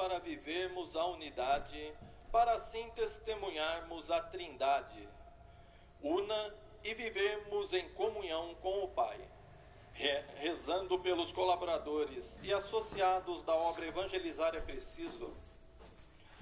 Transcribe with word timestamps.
para 0.00 0.18
vivermos 0.18 0.96
a 0.96 1.04
unidade, 1.04 1.92
para 2.32 2.52
assim 2.52 2.88
testemunharmos 2.94 4.10
a 4.10 4.18
Trindade. 4.22 5.06
Una 6.02 6.54
e 6.82 6.94
vivermos 6.94 7.74
em 7.74 7.86
comunhão 7.90 8.54
com 8.62 8.82
o 8.82 8.88
Pai. 8.88 9.20
Re 9.92 10.24
rezando 10.36 10.98
pelos 11.00 11.32
colaboradores 11.32 12.42
e 12.42 12.50
associados 12.50 13.42
da 13.42 13.54
obra 13.54 13.86
Evangelizar 13.86 14.56
é 14.56 14.60
Preciso, 14.62 15.36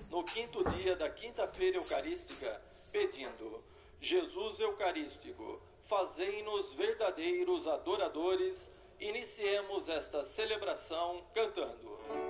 no 0.09 0.23
quinto 0.23 0.63
dia 0.71 0.95
da 0.95 1.11
quinta-feira 1.11 1.79
eucarística, 1.79 2.63
pedindo: 2.93 3.65
Jesus 4.01 4.61
Eucarístico, 4.61 5.61
fazei-nos 5.89 6.75
verdadeiros 6.75 7.67
adoradores. 7.67 8.71
Iniciemos 9.01 9.89
esta 9.89 10.23
celebração 10.23 11.25
cantando. 11.35 12.28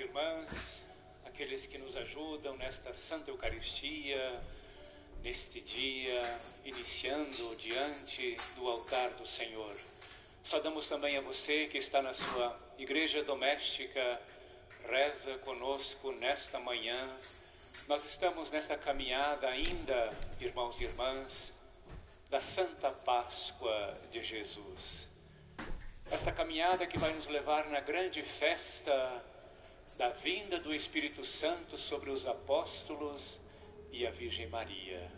Irmãs, 0.00 0.82
aqueles 1.24 1.66
que 1.66 1.76
nos 1.76 1.96
ajudam 1.96 2.56
nesta 2.56 2.94
Santa 2.94 3.30
Eucaristia, 3.30 4.40
neste 5.22 5.60
dia, 5.60 6.40
iniciando 6.64 7.56
diante 7.56 8.36
do 8.54 8.68
altar 8.68 9.10
do 9.10 9.26
Senhor. 9.26 9.76
Saudamos 10.44 10.88
também 10.88 11.16
a 11.16 11.20
você 11.20 11.66
que 11.66 11.78
está 11.78 12.00
na 12.00 12.14
sua 12.14 12.56
igreja 12.78 13.24
doméstica, 13.24 14.20
reza 14.88 15.36
conosco 15.38 16.12
nesta 16.12 16.60
manhã. 16.60 17.16
Nós 17.88 18.04
estamos 18.04 18.50
nesta 18.50 18.78
caminhada 18.78 19.48
ainda, 19.48 20.10
irmãos 20.40 20.80
e 20.80 20.84
irmãs, 20.84 21.52
da 22.30 22.38
Santa 22.38 22.90
Páscoa 22.90 23.98
de 24.12 24.22
Jesus. 24.22 25.08
Esta 26.10 26.30
caminhada 26.30 26.86
que 26.86 26.98
vai 26.98 27.12
nos 27.14 27.26
levar 27.26 27.68
na 27.68 27.80
grande 27.80 28.22
festa 28.22 29.24
da 29.98 30.10
vinda 30.10 30.60
do 30.60 30.72
Espírito 30.72 31.24
Santo 31.24 31.76
sobre 31.76 32.08
os 32.08 32.24
apóstolos 32.24 33.36
e 33.90 34.06
a 34.06 34.12
Virgem 34.12 34.46
Maria. 34.46 35.10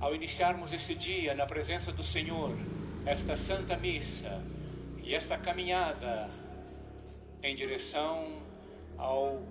Ao 0.00 0.14
iniciarmos 0.14 0.72
esse 0.72 0.94
dia 0.94 1.34
na 1.34 1.44
presença 1.44 1.92
do 1.92 2.02
Senhor, 2.02 2.56
esta 3.04 3.36
Santa 3.36 3.76
Missa 3.76 4.42
e 5.02 5.14
esta 5.14 5.36
caminhada 5.36 6.30
em 7.42 7.54
direção 7.54 8.42
ao 8.96 9.42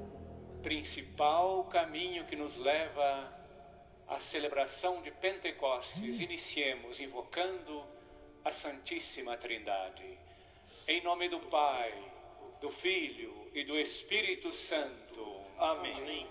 principal 0.63 1.65
caminho 1.65 2.25
que 2.25 2.35
nos 2.35 2.57
leva 2.57 3.31
à 4.07 4.19
celebração 4.19 5.03
de 5.03 5.11
Pentecostes, 5.11 6.19
iniciemos 6.19 6.99
invocando 6.99 7.83
a 8.43 8.51
Santíssima 8.51 9.37
Trindade. 9.37 10.17
Em 10.87 11.03
nome 11.03 11.29
do 11.29 11.39
Pai, 11.39 11.93
do 12.59 12.71
Filho 12.71 13.44
e 13.55 13.63
do 13.63 13.79
Espírito 13.79 14.51
Santo. 14.51 15.25
Amém. 15.57 16.27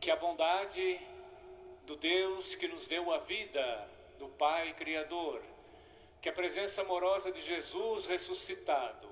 Que 0.00 0.10
a 0.10 0.16
bondade 0.16 0.98
do 1.84 1.96
Deus 1.96 2.54
que 2.54 2.66
nos 2.66 2.86
deu 2.86 3.12
a 3.12 3.18
vida, 3.18 3.86
do 4.18 4.26
Pai 4.28 4.72
Criador, 4.72 5.42
que 6.22 6.30
a 6.30 6.32
presença 6.32 6.80
amorosa 6.80 7.30
de 7.30 7.42
Jesus 7.42 8.06
ressuscitado 8.06 9.06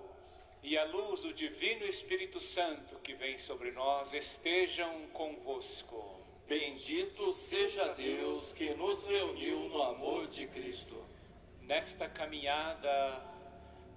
e 0.63 0.79
a 0.79 0.85
luz 0.85 1.21
do 1.21 1.35
Divino 1.35 1.85
Espírito 1.85 2.41
Santo 2.41 2.97
que 3.01 3.13
vem 3.13 3.39
sobre 3.39 3.71
nós 3.73 4.15
estejam 4.15 5.07
convosco. 5.13 6.19
Bendito 6.49 7.31
seja 7.33 7.89
Deus 7.89 8.55
que 8.55 8.71
nos 8.71 9.07
reuniu 9.07 9.69
no 9.69 9.83
amor 9.83 10.29
de 10.29 10.47
Cristo. 10.47 10.97
Nesta 11.61 12.09
caminhada 12.09 13.34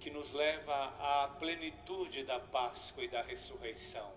que 0.00 0.10
nos 0.10 0.32
leva 0.32 0.94
à 0.98 1.28
plenitude 1.38 2.24
da 2.24 2.38
Páscoa 2.38 3.04
e 3.04 3.08
da 3.08 3.22
ressurreição, 3.22 4.12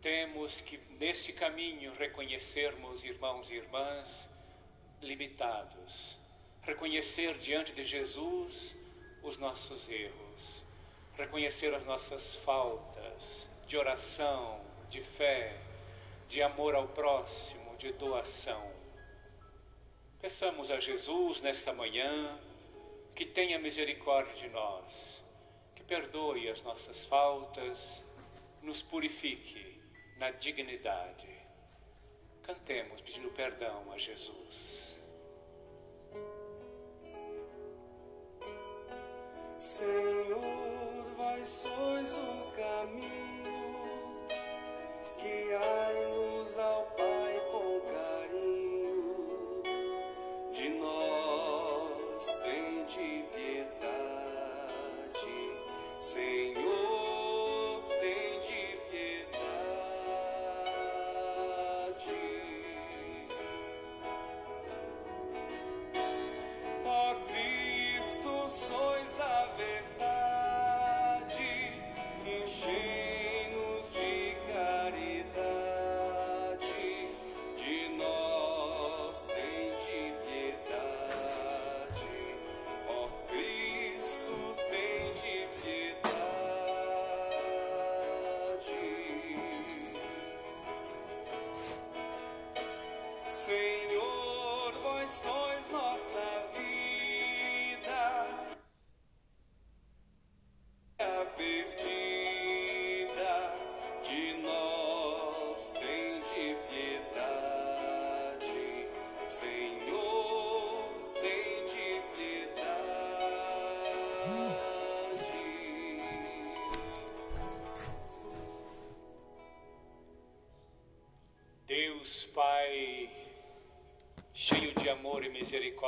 temos 0.00 0.60
que 0.60 0.78
neste 0.98 1.32
caminho 1.32 1.94
reconhecermos, 1.94 3.04
irmãos 3.04 3.48
e 3.50 3.54
irmãs, 3.54 4.28
limitados, 5.00 6.16
reconhecer 6.62 7.38
diante 7.38 7.72
de 7.72 7.84
Jesus 7.84 8.74
os 9.22 9.38
nossos 9.38 9.88
erros, 9.88 10.62
reconhecer 11.16 11.72
as 11.74 11.84
nossas 11.84 12.34
faltas 12.36 13.48
de 13.66 13.76
oração, 13.76 14.60
de 14.90 15.02
fé, 15.02 15.56
de 16.28 16.42
amor 16.42 16.74
ao 16.74 16.88
próximo, 16.88 17.76
de 17.76 17.92
doação. 17.92 18.72
Peçamos 20.20 20.70
a 20.70 20.80
Jesus 20.80 21.40
nesta 21.40 21.72
manhã 21.72 22.38
que 23.14 23.26
tenha 23.26 23.58
misericórdia 23.58 24.34
de 24.34 24.48
nós, 24.48 25.22
que 25.74 25.82
perdoe 25.82 26.48
as 26.48 26.62
nossas 26.62 27.04
faltas, 27.06 28.02
nos 28.62 28.82
purifique 28.82 29.80
na 30.16 30.30
dignidade. 30.30 31.28
Cantemos 32.42 33.00
pedindo 33.00 33.30
perdão 33.30 33.92
a 33.92 33.98
Jesus. 33.98 34.92
Senhor, 39.58 41.04
vós 41.16 41.46
sois 41.46 42.16
o 42.16 42.52
caminho, 42.56 44.26
guiai-nos 45.18 46.58
ao 46.58 46.84
Pai 46.96 47.40
com 47.52 47.80
carinho. 47.92 49.62
De 50.52 50.68
nós 50.70 51.01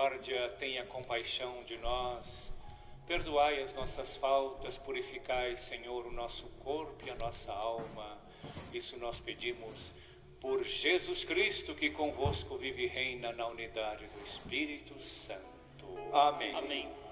misericórdia, 0.05 0.49
tenha 0.59 0.85
compaixão 0.85 1.63
de 1.65 1.77
nós. 1.79 2.53
Perdoai 3.07 3.63
as 3.63 3.75
nossas 3.75 4.17
faltas, 4.17 4.79
purificai, 4.79 5.57
Senhor, 5.57 6.07
o 6.07 6.13
nosso 6.13 6.45
corpo 6.63 7.07
e 7.07 7.11
a 7.11 7.15
nossa 7.17 7.53
alma. 7.53 8.19
Isso 8.73 8.97
nós 8.99 9.21
pedimos 9.21 9.93
por 10.41 10.63
Jesus 10.65 11.25
Cristo, 11.25 11.75
que 11.75 11.91
convosco 11.91 12.57
vive 12.57 12.85
e 12.85 12.87
reina 12.87 13.33
na 13.33 13.47
unidade 13.47 14.07
do 14.07 14.27
Espírito 14.27 15.01
Santo. 15.01 15.87
Amém. 16.13 16.55
Amém. 16.55 17.04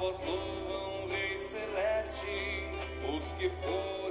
Vós 0.00 0.16
louvam, 0.24 1.08
Rei 1.08 1.38
Celeste, 1.38 2.64
os 3.06 3.32
que 3.32 3.50
foram 3.50 4.09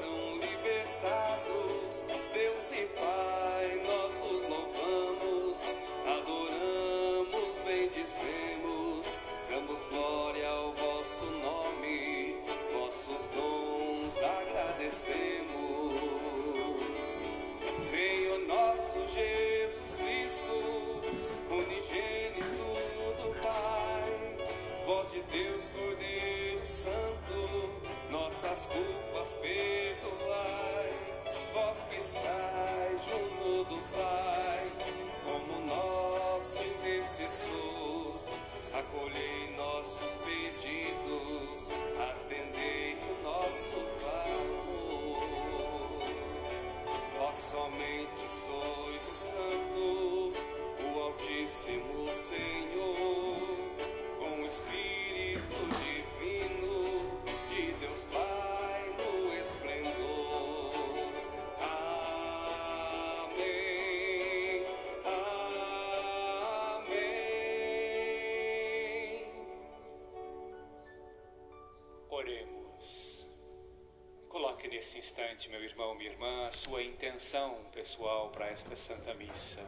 instante, 75.00 75.48
meu 75.48 75.64
irmão, 75.64 75.96
minha 75.96 76.12
irmã, 76.12 76.48
a 76.48 76.52
sua 76.52 76.84
intenção 76.84 77.56
pessoal 77.74 78.30
para 78.32 78.48
esta 78.48 78.76
Santa 78.76 79.14
Missa, 79.14 79.66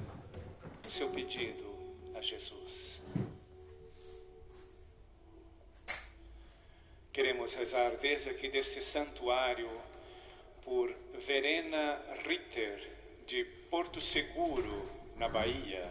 o 0.86 0.92
seu 0.92 1.10
pedido 1.10 1.74
a 2.14 2.22
Jesus. 2.22 3.00
Queremos 7.14 7.54
rezar 7.54 7.92
desde 7.92 8.30
aqui 8.30 8.50
deste 8.50 8.82
santuário 8.82 9.70
por 10.66 10.94
Verena 11.26 12.02
Ritter, 12.26 12.92
de 13.26 13.46
Porto 13.70 14.02
Seguro, 14.02 14.86
na 15.16 15.30
Bahia, 15.30 15.90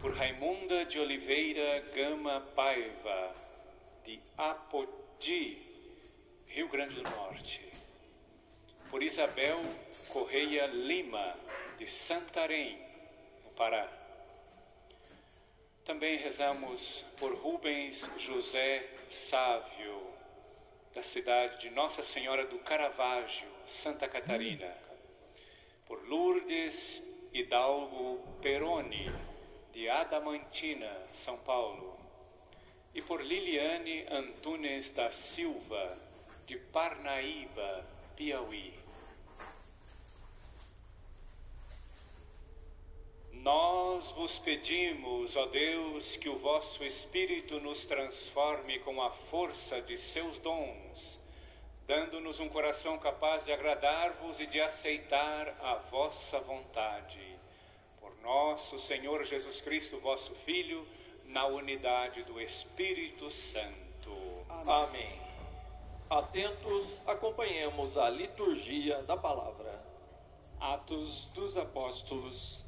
por 0.00 0.14
Raimunda 0.14 0.86
de 0.86 0.98
Oliveira 0.98 1.80
Gama 1.94 2.40
Paiva, 2.40 3.34
de 4.02 4.18
Apodi, 4.38 5.65
Rio 6.46 6.68
Grande 6.68 6.94
do 6.94 7.02
Norte, 7.02 7.60
por 8.90 9.02
Isabel 9.02 9.60
Correia 10.08 10.66
Lima, 10.66 11.36
de 11.78 11.86
Santarém, 11.86 12.78
no 13.44 13.50
Pará. 13.50 13.88
Também 15.84 16.16
rezamos 16.16 17.04
por 17.18 17.34
Rubens 17.34 18.10
José 18.18 18.88
Sávio, 19.10 20.14
da 20.94 21.02
cidade 21.02 21.60
de 21.60 21.70
Nossa 21.70 22.02
Senhora 22.02 22.46
do 22.46 22.58
Caravaggio, 22.60 23.48
Santa 23.66 24.08
Catarina, 24.08 24.72
por 25.86 26.08
Lourdes 26.08 27.02
Hidalgo 27.32 28.18
Peroni, 28.40 29.12
de 29.72 29.90
Adamantina, 29.90 30.90
São 31.12 31.36
Paulo, 31.36 31.98
e 32.94 33.02
por 33.02 33.20
Liliane 33.22 34.06
Antunes 34.10 34.88
da 34.88 35.12
Silva, 35.12 36.05
de 36.46 36.56
Parnaíba, 36.56 37.84
Piauí. 38.14 38.72
Nós 43.32 44.12
vos 44.12 44.38
pedimos, 44.38 45.36
ó 45.36 45.46
Deus, 45.46 46.16
que 46.16 46.28
o 46.28 46.38
vosso 46.38 46.82
Espírito 46.84 47.60
nos 47.60 47.84
transforme 47.84 48.78
com 48.80 49.02
a 49.02 49.10
força 49.10 49.80
de 49.82 49.98
seus 49.98 50.38
dons, 50.38 51.18
dando-nos 51.86 52.40
um 52.40 52.48
coração 52.48 52.98
capaz 52.98 53.44
de 53.44 53.52
agradar-vos 53.52 54.40
e 54.40 54.46
de 54.46 54.60
aceitar 54.60 55.48
a 55.60 55.74
vossa 55.74 56.40
vontade. 56.40 57.36
Por 58.00 58.16
nosso 58.22 58.78
Senhor 58.78 59.24
Jesus 59.24 59.60
Cristo, 59.60 59.98
vosso 59.98 60.34
Filho, 60.44 60.86
na 61.24 61.46
unidade 61.46 62.22
do 62.22 62.40
Espírito 62.40 63.30
Santo. 63.30 64.44
Amém. 64.48 65.25
Atentos, 66.08 66.86
acompanhemos 67.04 67.98
a 67.98 68.08
liturgia 68.08 69.02
da 69.02 69.16
palavra. 69.16 69.84
Atos 70.60 71.24
dos 71.34 71.56
Apóstolos. 71.56 72.64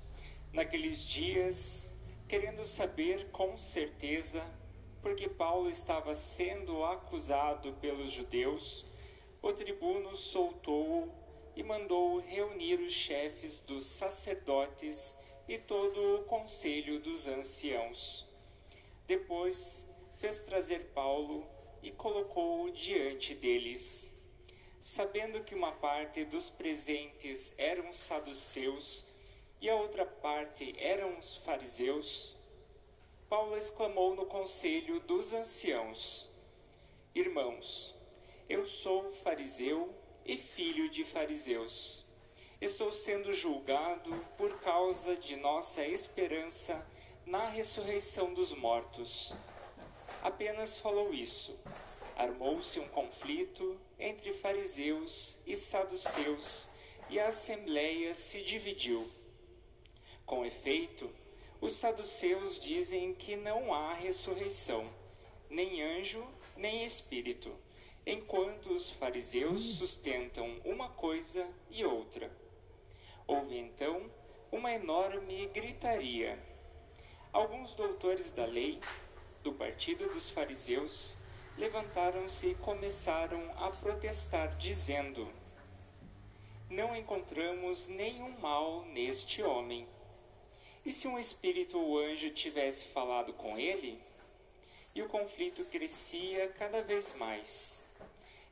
Naqueles 0.52 1.04
dias, 1.04 1.94
querendo 2.26 2.64
saber 2.64 3.30
com 3.30 3.56
certeza, 3.56 4.44
porque 5.00 5.28
Paulo 5.28 5.70
estava 5.70 6.16
sendo 6.16 6.84
acusado 6.84 7.74
pelos 7.74 8.10
judeus, 8.10 8.84
o 9.40 9.52
tribuno 9.52 10.16
soltou-o 10.16 11.08
e 11.54 11.62
mandou 11.62 12.18
reunir 12.18 12.80
os 12.80 12.92
chefes 12.92 13.60
dos 13.60 13.84
sacerdotes 13.84 15.16
e 15.46 15.56
todo 15.58 16.16
o 16.16 16.24
conselho 16.24 16.98
dos 16.98 17.28
anciãos. 17.28 18.26
Depois 19.06 19.88
fez 20.16 20.40
trazer 20.40 20.90
Paulo 20.92 21.46
e 21.82 21.90
colocou-o 21.90 22.70
diante 22.70 23.34
deles. 23.34 24.14
Sabendo 24.80 25.42
que 25.44 25.54
uma 25.54 25.72
parte 25.72 26.24
dos 26.24 26.50
presentes 26.50 27.54
eram 27.58 27.92
saduceus 27.92 29.06
e 29.60 29.68
a 29.68 29.74
outra 29.74 30.06
parte 30.06 30.74
eram 30.78 31.18
os 31.18 31.36
fariseus, 31.38 32.36
Paulo 33.28 33.56
exclamou 33.56 34.14
no 34.14 34.24
conselho 34.24 35.00
dos 35.00 35.32
anciãos: 35.32 36.28
Irmãos, 37.14 37.94
eu 38.48 38.66
sou 38.66 39.12
fariseu 39.12 39.94
e 40.24 40.36
filho 40.38 40.88
de 40.88 41.04
fariseus. 41.04 42.04
Estou 42.60 42.90
sendo 42.90 43.32
julgado 43.32 44.10
por 44.36 44.60
causa 44.60 45.14
de 45.16 45.36
nossa 45.36 45.84
esperança 45.84 46.86
na 47.26 47.48
ressurreição 47.48 48.32
dos 48.32 48.52
mortos. 48.54 49.34
Apenas 50.22 50.78
falou 50.78 51.12
isso. 51.12 51.58
Armou-se 52.16 52.80
um 52.80 52.88
conflito 52.88 53.80
entre 53.98 54.32
fariseus 54.32 55.38
e 55.46 55.54
saduceus 55.54 56.68
e 57.08 57.18
a 57.18 57.28
assembleia 57.28 58.14
se 58.14 58.42
dividiu. 58.42 59.08
Com 60.26 60.44
efeito, 60.44 61.10
os 61.60 61.74
saduceus 61.74 62.58
dizem 62.60 63.14
que 63.14 63.36
não 63.36 63.72
há 63.72 63.94
ressurreição, 63.94 64.84
nem 65.48 65.82
anjo, 65.82 66.26
nem 66.56 66.84
espírito, 66.84 67.54
enquanto 68.04 68.72
os 68.72 68.90
fariseus 68.90 69.62
sustentam 69.76 70.60
uma 70.64 70.88
coisa 70.90 71.46
e 71.70 71.84
outra. 71.84 72.30
Houve 73.26 73.56
então 73.56 74.10
uma 74.50 74.72
enorme 74.72 75.46
gritaria. 75.48 76.38
Alguns 77.32 77.74
doutores 77.74 78.30
da 78.30 78.44
lei, 78.44 78.80
do 79.42 79.52
partido 79.52 80.12
dos 80.12 80.30
fariseus, 80.30 81.16
levantaram-se 81.56 82.48
e 82.48 82.54
começaram 82.54 83.52
a 83.58 83.70
protestar, 83.70 84.56
dizendo: 84.58 85.28
Não 86.70 86.96
encontramos 86.96 87.86
nenhum 87.86 88.38
mal 88.38 88.84
neste 88.86 89.42
homem. 89.42 89.86
E 90.84 90.92
se 90.92 91.08
um 91.08 91.18
espírito 91.18 91.78
ou 91.78 91.98
anjo 91.98 92.30
tivesse 92.30 92.86
falado 92.86 93.32
com 93.32 93.58
ele? 93.58 94.00
E 94.94 95.02
o 95.02 95.08
conflito 95.08 95.64
crescia 95.66 96.48
cada 96.58 96.82
vez 96.82 97.14
mais. 97.16 97.84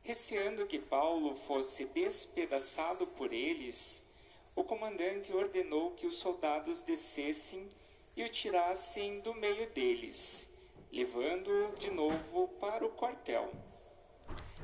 Receando 0.02 0.66
que 0.66 0.78
Paulo 0.78 1.35
fosse 1.35 1.87
despedaçado 1.87 3.07
por 3.07 3.33
eles, 3.33 4.07
o 4.55 4.62
comandante 4.62 5.33
ordenou 5.33 5.93
que 5.93 6.07
os 6.07 6.16
soldados 6.16 6.81
descessem 6.81 7.69
e 8.16 8.25
o 8.25 8.28
tirassem 8.28 9.21
do 9.21 9.35
meio 9.35 9.69
deles, 9.71 10.50
levando-o 10.97 11.76
de 11.76 11.91
novo 11.91 12.49
para 12.59 12.83
o 12.83 12.88
quartel. 12.88 13.53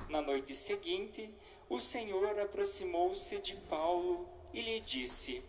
Na 0.09 0.23
noite 0.23 0.55
seguinte, 0.55 1.29
o 1.69 1.79
Senhor 1.79 2.41
aproximou-se 2.41 3.39
de 3.41 3.55
Paulo 3.69 4.27
e 4.55 4.63
lhe 4.63 4.81
disse: 4.81 5.43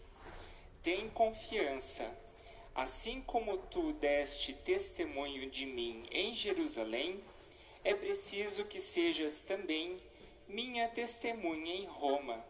Tem 0.81 1.09
confiança. 1.09 2.05
Assim 2.75 3.21
como 3.21 3.57
tu 3.57 3.93
deste 3.93 4.51
testemunho 4.51 5.49
de 5.49 5.65
mim 5.65 6.05
em 6.11 6.35
Jerusalém, 6.35 7.23
é 7.81 7.93
preciso 7.93 8.65
que 8.65 8.81
sejas 8.81 9.39
também 9.39 9.97
minha 10.49 10.89
testemunha 10.89 11.75
em 11.75 11.85
Roma. 11.85 12.43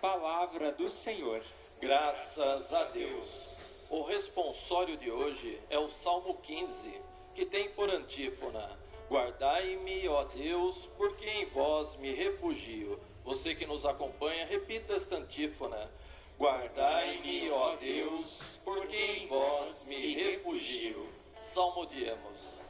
Palavra 0.00 0.70
do 0.70 0.88
Senhor. 0.88 1.44
Graças 1.80 2.72
a 2.72 2.84
Deus. 2.84 3.56
O 3.90 4.02
responsório 4.02 4.96
de 4.96 5.10
hoje 5.10 5.60
é 5.68 5.78
o 5.78 5.88
Salmo 5.88 6.34
15, 6.34 7.13
que 7.34 7.44
tem 7.44 7.68
por 7.70 7.90
antífona: 7.90 8.70
Guardai-me, 9.10 10.08
ó 10.08 10.24
Deus, 10.24 10.76
porque 10.96 11.28
em 11.28 11.46
vós 11.46 11.96
me 11.96 12.12
refugio. 12.14 12.98
Você 13.24 13.54
que 13.54 13.66
nos 13.66 13.84
acompanha, 13.84 14.46
repita 14.46 14.94
esta 14.94 15.16
antífona: 15.16 15.90
Guardai-me, 16.38 17.50
ó 17.50 17.76
Deus, 17.76 18.58
porque 18.64 18.96
em 18.96 19.26
vós 19.26 19.88
me 19.88 20.14
refugio. 20.14 21.06
Salmodiemos. 21.36 22.63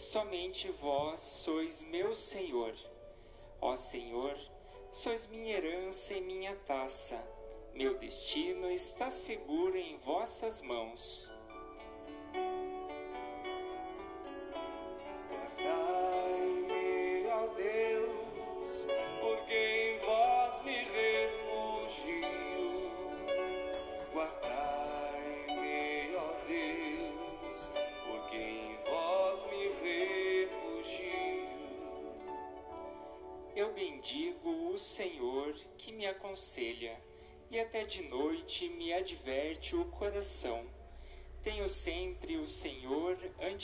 Somente 0.00 0.70
vós 0.80 1.20
sois 1.20 1.82
meu 1.82 2.14
Senhor. 2.14 2.74
Ó 3.60 3.76
Senhor, 3.76 4.34
sois 4.90 5.26
minha 5.26 5.54
herança 5.54 6.14
e 6.14 6.22
minha 6.22 6.56
taça. 6.56 7.22
Meu 7.74 7.98
destino 7.98 8.70
está 8.70 9.10
seguro 9.10 9.76
em 9.76 9.98
vossas 9.98 10.62
mãos. 10.62 11.30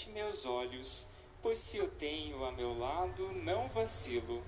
Meus 0.04 0.44
olhos, 0.44 1.06
pois 1.40 1.58
se 1.58 1.80
o 1.80 1.88
tenho 1.88 2.44
a 2.44 2.52
meu 2.52 2.78
lado, 2.78 3.32
não 3.32 3.68
vacilo. 3.68 4.42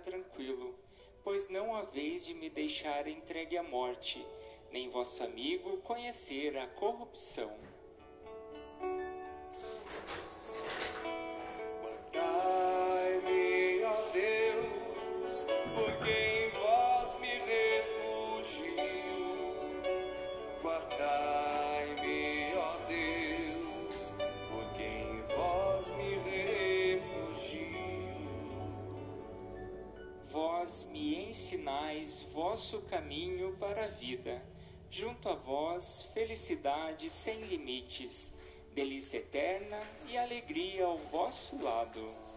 Tranquilo, 0.00 0.74
pois 1.22 1.48
não 1.48 1.74
haveis 1.74 2.26
de 2.26 2.34
me 2.34 2.50
deixar 2.50 3.06
entregue 3.06 3.56
à 3.56 3.62
morte, 3.62 4.26
nem 4.72 4.90
vosso 4.90 5.22
amigo 5.22 5.78
conhecer 5.78 6.56
a 6.56 6.66
corrupção. 6.66 7.56
Para 33.60 33.84
a 33.84 33.88
vida, 33.88 34.42
junto 34.90 35.28
a 35.28 35.34
vós 35.34 36.08
felicidade 36.14 37.10
sem 37.10 37.44
limites, 37.44 38.34
delícia 38.74 39.18
eterna 39.18 39.78
e 40.08 40.16
alegria 40.16 40.86
ao 40.86 40.96
vosso 40.96 41.62
lado. 41.62 42.29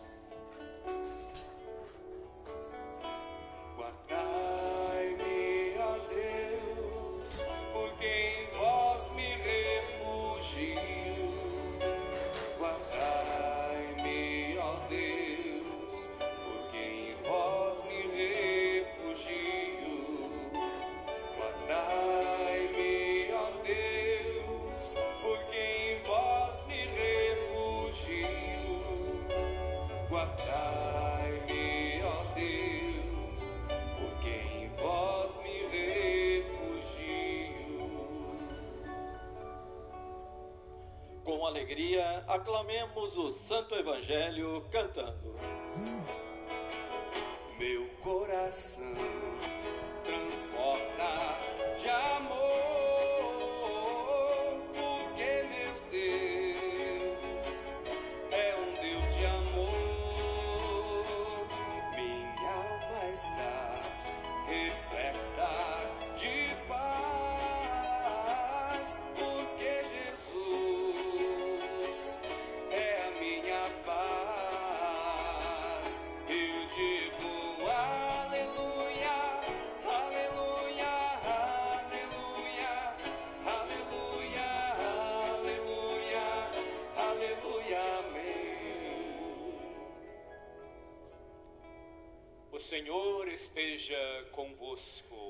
Evangelho 44.03 44.61
cantando. 44.69 44.92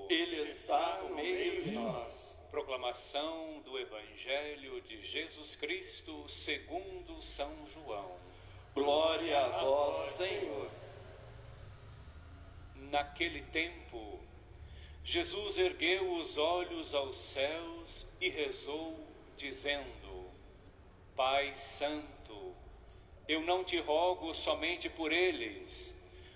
Ele 0.09 0.41
está 0.49 1.01
no 1.03 1.15
meio 1.15 1.63
de 1.63 1.71
nós. 1.71 2.39
Proclamação 2.51 3.61
do 3.61 3.79
Evangelho 3.79 4.81
de 4.81 5.01
Jesus 5.05 5.55
Cristo 5.55 6.27
segundo 6.29 7.21
São 7.21 7.51
João. 7.73 8.17
Glória 8.73 9.39
a 9.39 9.63
vós, 9.63 10.11
Senhor. 10.13 10.69
Naquele 12.75 13.41
tempo, 13.43 14.19
Jesus 15.03 15.57
ergueu 15.57 16.13
os 16.13 16.37
olhos 16.37 16.93
aos 16.93 17.17
céus 17.17 18.07
e 18.21 18.29
rezou, 18.29 18.99
dizendo: 19.35 20.31
Pai 21.15 21.53
Santo, 21.53 22.55
eu 23.27 23.41
não 23.41 23.63
te 23.63 23.79
rogo 23.79 24.33
somente 24.33 24.89
por 24.89 25.11
eles, 25.11 25.93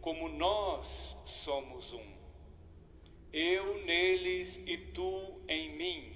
como 0.00 0.28
nós 0.28 1.16
somos 1.24 1.92
um. 1.92 2.18
Eu 3.32 3.84
neles 3.84 4.56
e 4.66 4.76
tu 4.76 5.40
em 5.46 5.70
mim, 5.76 6.12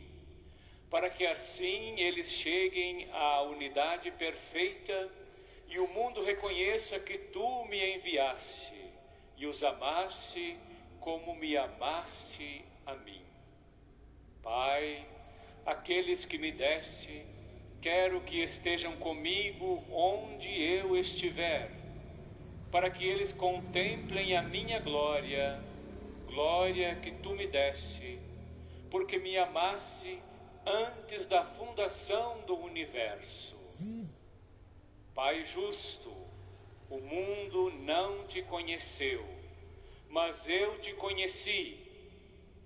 para 0.90 1.10
que 1.10 1.26
assim 1.26 2.00
eles 2.00 2.30
cheguem 2.30 3.08
à 3.12 3.42
unidade 3.42 4.10
perfeita 4.10 5.10
e 5.68 5.78
o 5.78 5.88
mundo 5.88 6.22
reconheça 6.22 6.98
que 6.98 7.18
tu 7.18 7.64
me 7.66 7.96
enviaste 7.96 8.74
e 9.36 9.46
os 9.46 9.62
amaste 9.62 10.56
como 11.00 11.34
me 11.34 11.56
amaste 11.56 12.64
a 12.86 12.94
mim. 12.94 13.22
Pai, 14.42 15.06
aqueles 15.64 16.24
que 16.24 16.38
me 16.38 16.52
deste, 16.52 17.24
quero 17.80 18.20
que 18.20 18.42
estejam 18.42 18.96
comigo 18.96 19.82
onde 19.90 20.48
eu 20.48 20.96
estiver, 20.96 21.70
para 22.72 22.90
que 22.90 23.04
eles 23.04 23.34
contemplem 23.34 24.34
a 24.34 24.40
minha 24.40 24.80
glória, 24.80 25.62
glória 26.24 26.96
que 26.96 27.10
tu 27.10 27.34
me 27.34 27.46
deste, 27.46 28.18
porque 28.90 29.18
me 29.18 29.36
amaste 29.36 30.18
antes 30.64 31.26
da 31.26 31.44
fundação 31.44 32.40
do 32.46 32.56
universo. 32.56 33.54
Pai 35.14 35.44
justo, 35.44 36.10
o 36.88 36.98
mundo 36.98 37.70
não 37.82 38.26
te 38.26 38.40
conheceu, 38.40 39.22
mas 40.08 40.48
eu 40.48 40.80
te 40.80 40.94
conheci, 40.94 41.76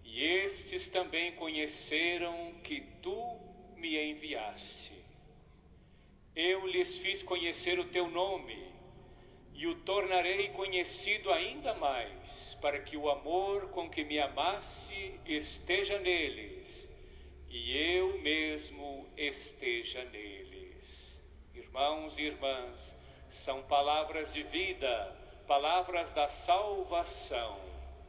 e 0.04 0.22
estes 0.22 0.86
também 0.86 1.32
conheceram 1.32 2.54
que 2.62 2.80
tu 3.02 3.40
me 3.74 3.98
enviaste. 4.12 4.92
Eu 6.36 6.64
lhes 6.64 6.96
fiz 6.96 7.24
conhecer 7.24 7.80
o 7.80 7.88
teu 7.88 8.08
nome 8.08 8.75
e 9.56 9.66
o 9.66 9.74
tornarei 9.76 10.50
conhecido 10.50 11.32
ainda 11.32 11.74
mais, 11.74 12.56
para 12.60 12.80
que 12.80 12.96
o 12.96 13.10
amor 13.10 13.70
com 13.70 13.88
que 13.88 14.04
me 14.04 14.18
amaste 14.18 15.18
esteja 15.26 15.98
neles 15.98 16.86
e 17.48 17.76
eu 17.96 18.18
mesmo 18.18 19.08
esteja 19.16 20.04
neles. 20.04 21.18
Irmãos 21.54 22.18
e 22.18 22.22
irmãs, 22.22 22.94
são 23.30 23.62
palavras 23.62 24.32
de 24.32 24.42
vida, 24.42 25.16
palavras 25.46 26.12
da 26.12 26.28
salvação. 26.28 27.58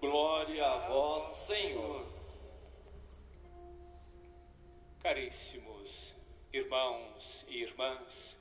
Glória 0.01 0.65
a 0.65 0.87
vós, 0.89 1.37
Senhor. 1.37 2.05
Caríssimos 5.01 6.13
irmãos 6.51 7.45
e 7.47 7.61
irmãs, 7.61 8.36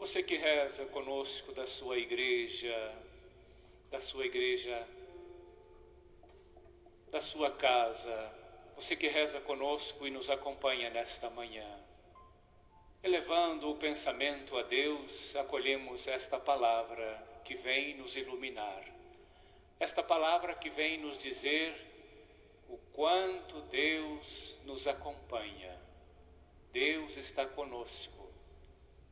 você 0.00 0.22
que 0.22 0.38
reza 0.38 0.86
conosco 0.86 1.52
da 1.52 1.66
sua 1.66 1.98
igreja, 1.98 2.74
da 3.90 4.00
sua 4.00 4.24
igreja, 4.24 4.88
da 7.10 7.20
sua 7.20 7.50
casa, 7.50 8.32
você 8.74 8.96
que 8.96 9.08
reza 9.08 9.42
conosco 9.42 10.06
e 10.06 10.10
nos 10.10 10.30
acompanha 10.30 10.88
nesta 10.88 11.28
manhã, 11.28 11.68
elevando 13.02 13.70
o 13.70 13.76
pensamento 13.76 14.56
a 14.56 14.62
Deus, 14.62 15.36
acolhemos 15.36 16.08
esta 16.08 16.40
palavra 16.40 17.22
que 17.44 17.54
vem 17.56 17.94
nos 17.94 18.16
iluminar, 18.16 18.82
esta 19.78 20.02
palavra 20.02 20.54
que 20.54 20.70
vem 20.70 20.96
nos 20.96 21.18
dizer 21.18 21.74
o 22.70 22.78
quanto 22.94 23.60
Deus 23.68 24.56
nos 24.64 24.86
acompanha. 24.86 25.78
Deus 26.72 27.18
está 27.18 27.44
conosco. 27.44 28.19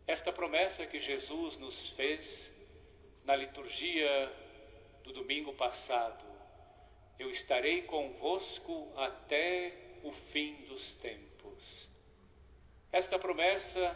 Esta 0.09 0.33
promessa 0.33 0.87
que 0.87 1.03
Jesus 1.03 1.59
nos 1.59 1.91
fez 1.91 2.51
na 3.27 3.37
liturgia 3.37 4.33
do 5.05 5.13
domingo 5.13 5.53
passado, 5.53 6.25
eu 7.19 7.31
estarei 7.31 7.83
convosco 7.83 8.91
até 8.97 9.71
o 10.03 10.11
fim 10.11 10.65
dos 10.67 10.93
tempos. 10.93 11.87
Esta 12.91 13.19
promessa 13.19 13.95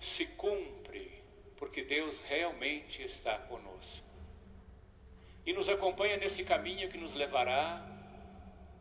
se 0.00 0.26
cumpre 0.26 1.22
porque 1.56 1.84
Deus 1.84 2.20
realmente 2.22 3.04
está 3.04 3.38
conosco. 3.38 4.04
E 5.46 5.52
nos 5.52 5.68
acompanha 5.68 6.16
nesse 6.16 6.42
caminho 6.42 6.90
que 6.90 6.98
nos 6.98 7.14
levará 7.14 7.86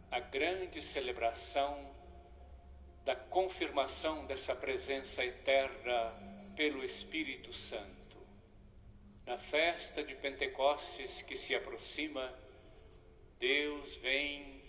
à 0.10 0.20
grande 0.20 0.82
celebração 0.82 1.94
da 3.04 3.16
confirmação 3.16 4.26
dessa 4.26 4.56
presença 4.56 5.24
eterna 5.24 6.25
pelo 6.56 6.84
Espírito 6.84 7.54
Santo. 7.54 8.18
Na 9.26 9.38
festa 9.38 10.04
de 10.04 10.16
Pentecostes 10.16 11.22
que 11.22 11.36
se 11.36 11.54
aproxima, 11.54 12.34
Deus 13.40 13.98
vem 13.98 14.62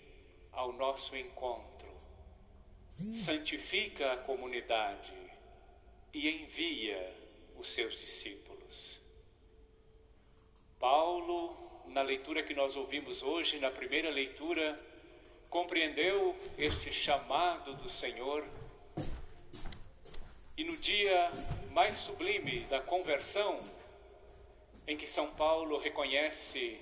ao 0.51 0.73
nosso 0.73 1.15
encontro, 1.15 1.95
santifica 3.13 4.13
a 4.13 4.17
comunidade 4.17 5.13
e 6.13 6.27
envia 6.29 7.15
os 7.55 7.69
seus 7.69 7.97
discípulos. 7.97 8.99
Paulo, 10.79 11.55
na 11.87 12.01
leitura 12.01 12.43
que 12.43 12.53
nós 12.53 12.75
ouvimos 12.75 13.23
hoje, 13.23 13.59
na 13.59 13.71
primeira 13.71 14.09
leitura, 14.09 14.79
compreendeu 15.49 16.35
este 16.57 16.91
chamado 16.91 17.75
do 17.75 17.89
Senhor 17.89 18.45
e 20.57 20.63
no 20.63 20.75
dia 20.75 21.29
mais 21.71 21.93
sublime 21.97 22.61
da 22.61 22.81
conversão, 22.81 23.59
em 24.87 24.97
que 24.97 25.05
São 25.05 25.29
Paulo 25.35 25.77
reconhece 25.77 26.79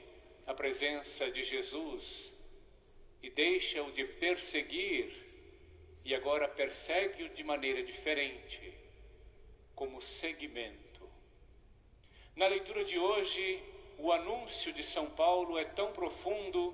a 0.47 0.53
presença 0.53 1.29
de 1.29 1.43
Jesus 1.43 2.33
e 3.21 3.29
deixa-o 3.29 3.91
de 3.91 4.05
perseguir 4.05 5.11
e 6.05 6.15
agora 6.15 6.47
persegue-o 6.47 7.29
de 7.29 7.43
maneira 7.43 7.83
diferente, 7.83 8.73
como 9.75 10.01
seguimento. 10.01 11.09
Na 12.33 12.47
leitura 12.47 12.85
de 12.85 12.97
hoje, 12.97 13.61
o 13.97 14.13
anúncio 14.13 14.71
de 14.71 14.83
São 14.83 15.09
Paulo 15.09 15.57
é 15.57 15.65
tão 15.65 15.91
profundo 15.91 16.73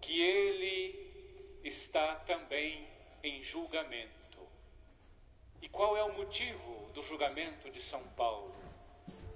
que 0.00 0.20
ele 0.20 1.60
está 1.64 2.14
também 2.16 2.86
em 3.24 3.42
julgamento. 3.42 4.25
E 5.62 5.68
qual 5.68 5.96
é 5.96 6.02
o 6.04 6.12
motivo 6.14 6.90
do 6.94 7.02
julgamento 7.02 7.70
de 7.70 7.82
São 7.82 8.02
Paulo? 8.16 8.54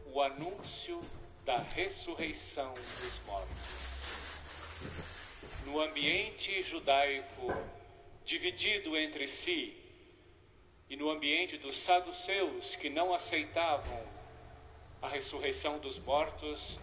O 0.06 0.20
anúncio 0.20 1.00
da 1.44 1.56
ressurreição 1.56 2.72
dos 2.74 3.20
mortos. 3.26 3.90
No 5.64 5.80
ambiente 5.80 6.62
judaico 6.62 7.48
dividido 8.24 8.96
entre 8.96 9.26
si, 9.28 9.76
e 10.88 10.96
no 10.96 11.08
ambiente 11.08 11.56
dos 11.56 11.76
saduceus 11.76 12.74
que 12.74 12.90
não 12.90 13.14
aceitavam 13.14 14.04
a 15.00 15.08
ressurreição 15.08 15.78
dos 15.78 15.98
mortos, 15.98 16.78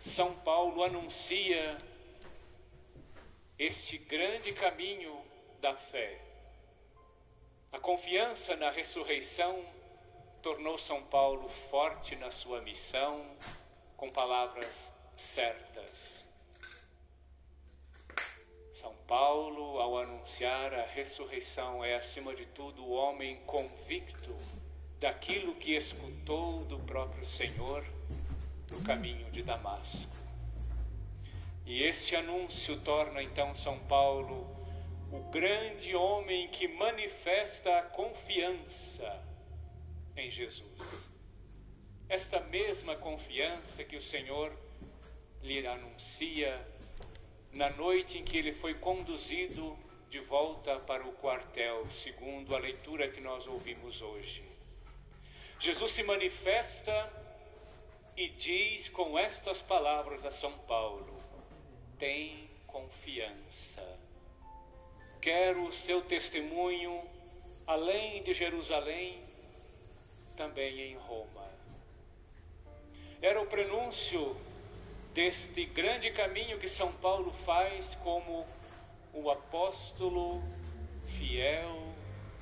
São 0.00 0.34
Paulo 0.40 0.82
anuncia 0.82 1.78
este 3.58 3.96
grande 3.96 4.52
caminho 4.52 5.16
da 5.60 5.74
fé. 5.74 6.25
A 7.76 7.78
confiança 7.78 8.56
na 8.56 8.70
ressurreição 8.70 9.62
tornou 10.40 10.78
São 10.78 11.02
Paulo 11.02 11.46
forte 11.46 12.16
na 12.16 12.30
sua 12.30 12.62
missão 12.62 13.22
com 13.98 14.10
palavras 14.10 14.90
certas. 15.14 16.24
São 18.72 18.94
Paulo, 19.06 19.78
ao 19.78 19.98
anunciar 19.98 20.72
a 20.72 20.86
ressurreição, 20.86 21.84
é 21.84 21.96
acima 21.96 22.34
de 22.34 22.46
tudo 22.46 22.82
o 22.82 22.92
homem 22.92 23.36
convicto 23.44 24.34
daquilo 24.98 25.54
que 25.56 25.76
escutou 25.76 26.64
do 26.64 26.78
próprio 26.78 27.26
Senhor 27.26 27.84
no 28.70 28.82
caminho 28.84 29.30
de 29.30 29.42
Damasco. 29.42 30.16
E 31.66 31.82
este 31.82 32.16
anúncio 32.16 32.80
torna 32.80 33.22
então 33.22 33.54
São 33.54 33.78
Paulo 33.80 34.55
o 35.12 35.20
grande 35.30 35.94
homem 35.94 36.48
que 36.48 36.66
manifesta 36.68 37.78
a 37.78 37.82
confiança 37.82 39.22
em 40.16 40.30
Jesus. 40.30 41.08
Esta 42.08 42.40
mesma 42.40 42.96
confiança 42.96 43.84
que 43.84 43.96
o 43.96 44.02
Senhor 44.02 44.52
lhe 45.42 45.66
anuncia 45.66 46.66
na 47.52 47.70
noite 47.70 48.18
em 48.18 48.24
que 48.24 48.36
ele 48.36 48.52
foi 48.52 48.74
conduzido 48.74 49.78
de 50.10 50.20
volta 50.20 50.78
para 50.80 51.06
o 51.06 51.12
quartel, 51.12 51.86
segundo 51.90 52.54
a 52.54 52.58
leitura 52.58 53.08
que 53.10 53.20
nós 53.20 53.46
ouvimos 53.46 54.00
hoje. 54.00 54.44
Jesus 55.58 55.92
se 55.92 56.02
manifesta 56.02 57.12
e 58.16 58.28
diz 58.28 58.88
com 58.88 59.18
estas 59.18 59.60
palavras 59.62 60.24
a 60.24 60.30
São 60.30 60.52
Paulo: 60.60 61.22
tem 61.98 62.48
confiança. 62.66 63.95
Quero 65.26 65.64
o 65.64 65.72
seu 65.72 66.02
testemunho 66.02 67.02
além 67.66 68.22
de 68.22 68.32
Jerusalém, 68.32 69.20
também 70.36 70.80
em 70.82 70.94
Roma. 70.94 71.50
Era 73.20 73.42
o 73.42 73.46
prenúncio 73.46 74.36
deste 75.12 75.64
grande 75.64 76.12
caminho 76.12 76.60
que 76.60 76.68
São 76.68 76.92
Paulo 76.98 77.32
faz 77.44 77.96
como 78.04 78.46
o 79.12 79.28
apóstolo 79.28 80.40
fiel 81.18 81.76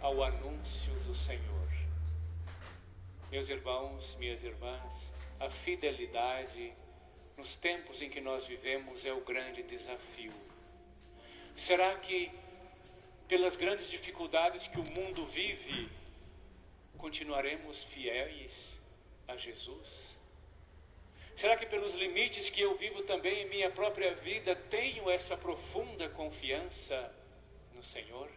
ao 0.03 0.23
anúncio 0.23 0.93
do 1.07 1.15
Senhor. 1.15 1.71
Meus 3.31 3.49
irmãos, 3.49 4.15
minhas 4.17 4.45
irmãs, 4.45 5.11
a 5.41 5.49
fidelidade 5.49 6.75
nos 7.39 7.57
tempos 7.57 8.03
em 8.03 8.11
que 8.11 8.21
nós 8.21 8.47
vivemos 8.47 9.07
é 9.07 9.13
o 9.15 9.23
grande 9.23 9.63
desafio. 9.63 10.35
Será 11.57 11.95
que, 11.95 12.31
pelas 13.35 13.57
grandes 13.57 13.91
dificuldades 13.91 14.69
que 14.69 14.79
o 14.79 14.91
mundo 14.93 15.27
vive, 15.27 15.91
continuaremos 16.97 17.83
fiéis 17.83 18.79
a 19.27 19.37
Jesus? 19.37 20.15
Será 21.35 21.57
que 21.57 21.67
pelos 21.67 21.95
limites 21.95 22.49
que 22.49 22.61
eu 22.61 22.79
vivo 22.79 23.03
também 23.03 23.43
em 23.43 23.49
minha 23.49 23.69
própria 23.69 24.15
vida 24.15 24.55
tenho 24.55 25.11
essa 25.11 25.37
profunda 25.37 26.09
confiança 26.11 27.13
no 27.75 27.83
Senhor? 27.83 28.31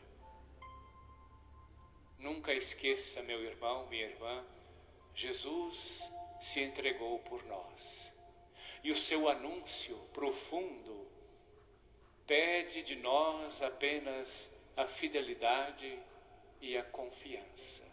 Nunca 2.18 2.52
esqueça, 2.52 3.22
meu 3.22 3.44
irmão, 3.44 3.86
minha 3.86 4.08
irmã, 4.08 4.44
Jesus 5.14 6.02
se 6.42 6.60
entregou 6.60 7.20
por 7.20 7.46
nós. 7.46 8.12
E 8.84 8.92
o 8.92 8.98
seu 8.98 9.30
anúncio 9.30 9.96
profundo 10.12 11.08
pede 12.26 12.82
de 12.82 12.96
nós 12.96 13.62
apenas 13.62 14.57
a 14.78 14.88
fidelidade 14.88 16.00
e 16.62 16.78
a 16.78 16.84
confiança, 16.84 17.84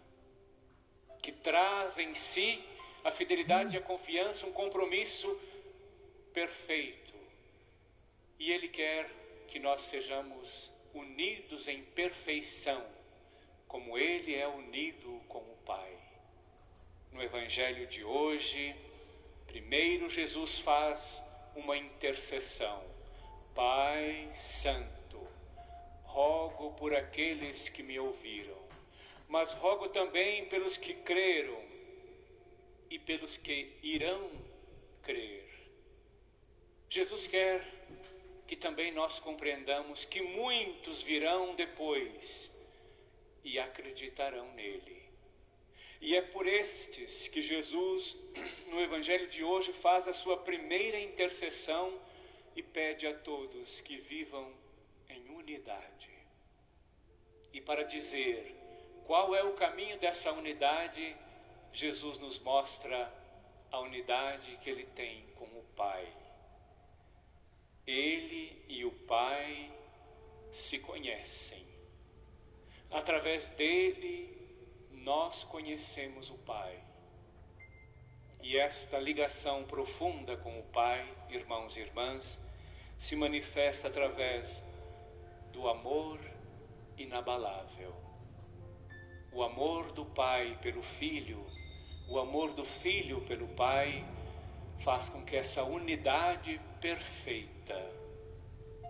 que 1.23 1.33
traz 1.33 1.99
em 1.99 2.15
si 2.15 2.63
a 3.03 3.11
fidelidade 3.11 3.75
e 3.75 3.79
a 3.79 3.83
confiança, 3.83 4.47
um 4.47 4.53
compromisso 4.53 5.29
perfeito. 6.33 7.15
E 8.39 8.53
Ele 8.53 8.69
quer 8.69 9.11
que 9.49 9.59
nós 9.59 9.83
sejamos 9.83 10.71
unidos 10.93 11.67
em 11.69 11.83
perfeição, 11.83 12.85
como 13.67 13.97
Ele 13.99 14.35
é 14.35 14.47
unido 14.47 15.21
com 15.29 15.39
o 15.39 15.57
Pai. 15.65 15.99
No 17.13 17.23
Evangelho 17.23 17.87
de 17.87 18.05
hoje, 18.05 18.75
primeiro 19.47 20.11
Jesus 20.11 20.59
faz 20.59 21.23
uma 21.55 21.77
intercessão. 21.77 22.85
Pai 23.55 24.31
Santo, 24.35 25.04
rogo 26.15 26.71
por 26.75 26.95
aqueles 26.95 27.69
que 27.69 27.83
me 27.83 27.99
ouviram, 27.99 28.57
mas 29.29 29.51
rogo 29.55 29.89
também 29.89 30.47
pelos 30.47 30.77
que 30.77 30.95
creram 30.95 31.61
e 32.89 33.01
pelos 33.01 33.37
que 33.37 33.77
irão 33.83 34.31
crer. 35.03 35.45
Jesus 36.89 37.27
quer 37.27 37.67
que 38.47 38.55
também 38.55 38.93
nós 38.93 39.19
compreendamos 39.19 40.05
que 40.05 40.23
muitos 40.23 41.03
virão 41.03 41.57
depois 41.57 42.49
e 43.43 43.59
acreditarão 43.59 44.53
nele. 44.53 45.03
E 46.01 46.15
é 46.15 46.23
por 46.23 46.47
estes 46.47 47.27
que 47.27 47.43
Jesus, 47.43 48.17
no 48.71 48.81
Evangelho 48.81 49.27
de 49.27 49.43
hoje, 49.43 49.73
faz 49.73 50.07
a 50.07 50.15
sua 50.15 50.37
primeira 50.37 51.01
intercessão 51.01 52.01
e 52.55 52.63
pede 52.63 53.05
a 53.05 53.15
todos 53.15 53.81
que 53.81 53.97
vivam 53.97 54.53
em 55.09 55.29
unidade. 55.31 55.94
E 57.55 57.61
para 57.61 57.85
dizer 57.85 58.53
qual 59.07 59.33
é 59.33 59.45
o 59.45 59.55
caminho 59.55 59.97
dessa 60.01 60.33
unidade, 60.33 61.17
Jesus 61.73 62.19
nos 62.19 62.37
mostra 62.41 63.13
a 63.71 63.79
unidade 63.79 64.59
que 64.61 64.69
ele 64.69 64.85
tem 64.87 65.25
com 65.37 65.45
o 65.45 65.65
Pai. 65.77 66.13
Ele 67.87 68.61
e 68.69 68.85
o 68.85 68.91
Pai 68.91 69.73
se 70.53 70.81
conhecem. 70.81 71.65
Através 72.91 73.49
dele, 73.51 74.37
nós 74.91 75.45
conhecemos 75.45 76.31
o 76.31 76.39
Pai. 76.39 76.77
E 78.43 78.59
esta 78.59 78.99
ligação 78.99 79.63
profunda 79.65 80.37
com 80.39 80.59
o 80.59 80.65
Pai, 80.65 81.09
irmãos 81.31 81.77
e 81.77 81.81
irmãs, 81.81 82.37
se 82.99 83.15
manifesta 83.15 83.87
através 83.87 84.61
do 85.53 85.69
amor 85.69 86.34
inabalável. 86.97 87.95
O 89.33 89.43
amor 89.43 89.93
do 89.93 90.05
Pai 90.05 90.59
pelo 90.63 90.83
Filho 90.83 91.45
o 92.07 92.19
amor 92.19 92.53
do 92.53 92.65
Filho 92.65 93.23
pelo 93.23 93.49
Pai 93.49 94.05
faz 94.81 95.09
com 95.09 95.25
que 95.25 95.37
essa 95.37 95.65
unidade 95.65 96.61
perfeita 96.81 97.75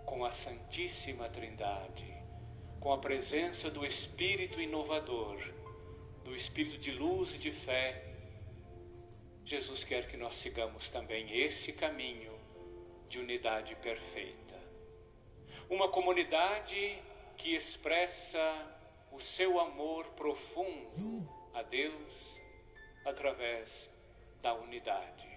com 0.05 0.25
a 0.25 0.33
Santíssima 0.33 1.29
Trindade, 1.29 2.13
com 2.81 2.93
a 2.93 2.99
presença 2.99 3.71
do 3.71 3.87
Espírito 3.87 4.61
inovador, 4.61 5.39
do 6.25 6.35
Espírito 6.35 6.79
de 6.79 6.91
luz 6.91 7.37
e 7.37 7.39
de 7.39 7.53
fé, 7.53 8.05
Jesus 9.45 9.85
quer 9.85 10.09
que 10.09 10.17
nós 10.17 10.37
sigamos 10.37 10.89
também 10.89 11.41
esse 11.41 11.73
caminho 11.73 12.33
de 13.09 13.21
unidade 13.21 13.77
perfeita. 13.77 14.59
Uma 15.71 15.89
comunidade 15.89 16.99
que 17.37 17.55
expressa 17.55 18.41
o 19.13 19.21
seu 19.21 19.61
amor 19.61 20.07
profundo 20.11 21.29
a 21.53 21.63
Deus 21.63 22.41
através 23.05 23.91
da 24.43 24.55
unidade. 24.55 25.29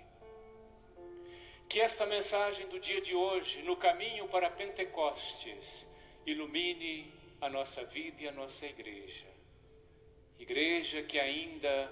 Que 1.70 1.82
esta 1.82 2.06
mensagem 2.06 2.68
do 2.68 2.80
dia 2.80 3.02
de 3.02 3.14
hoje, 3.14 3.62
no 3.62 3.76
caminho 3.76 4.28
para 4.30 4.50
Pentecostes, 4.50 5.86
ilumine 6.26 7.14
a 7.40 7.50
nossa 7.50 7.84
vida 7.84 8.24
e 8.24 8.28
a 8.28 8.32
nossa 8.32 8.66
igreja. 8.66 9.28
Igreja 10.40 11.04
que 11.04 11.20
ainda, 11.20 11.92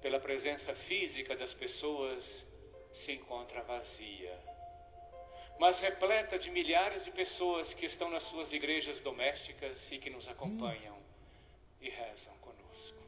pela 0.00 0.20
presença 0.20 0.74
física 0.74 1.34
das 1.34 1.54
pessoas, 1.54 2.46
se 2.92 3.12
encontra 3.12 3.62
vazia, 3.62 4.38
mas 5.58 5.80
repleta 5.80 6.38
de 6.38 6.50
milhares 6.50 7.04
de 7.04 7.10
pessoas 7.10 7.72
que 7.72 7.86
estão 7.86 8.10
nas 8.10 8.24
suas 8.24 8.52
igrejas 8.52 9.00
domésticas 9.00 9.90
e 9.90 9.98
que 9.98 10.10
nos 10.10 10.28
acompanham 10.28 10.96
e 11.80 11.88
rezam 11.88 12.34
conosco. 12.38 12.98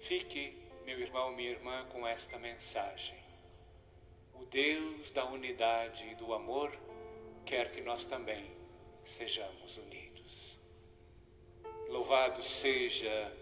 Fique 0.00 0.58
meu 0.84 0.98
irmão, 0.98 1.30
minha 1.32 1.50
irmã, 1.50 1.86
com 1.92 2.06
esta 2.06 2.38
mensagem. 2.38 3.18
O 4.34 4.44
Deus 4.46 5.10
da 5.12 5.24
unidade 5.26 6.04
e 6.08 6.14
do 6.16 6.32
amor 6.34 6.76
quer 7.46 7.70
que 7.70 7.80
nós 7.80 8.04
também 8.04 8.50
sejamos 9.04 9.76
unidos. 9.76 10.56
Louvado 11.88 12.42
seja 12.42 13.32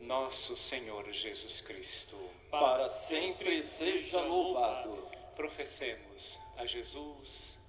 nosso 0.00 0.56
Senhor 0.56 1.10
Jesus 1.12 1.60
Cristo. 1.60 2.16
Para 2.50 2.88
sempre 2.88 3.62
seja 3.62 4.20
louvado. 4.20 5.08
Professemos 5.36 6.38
a 6.56 6.64
Jesus 6.64 7.55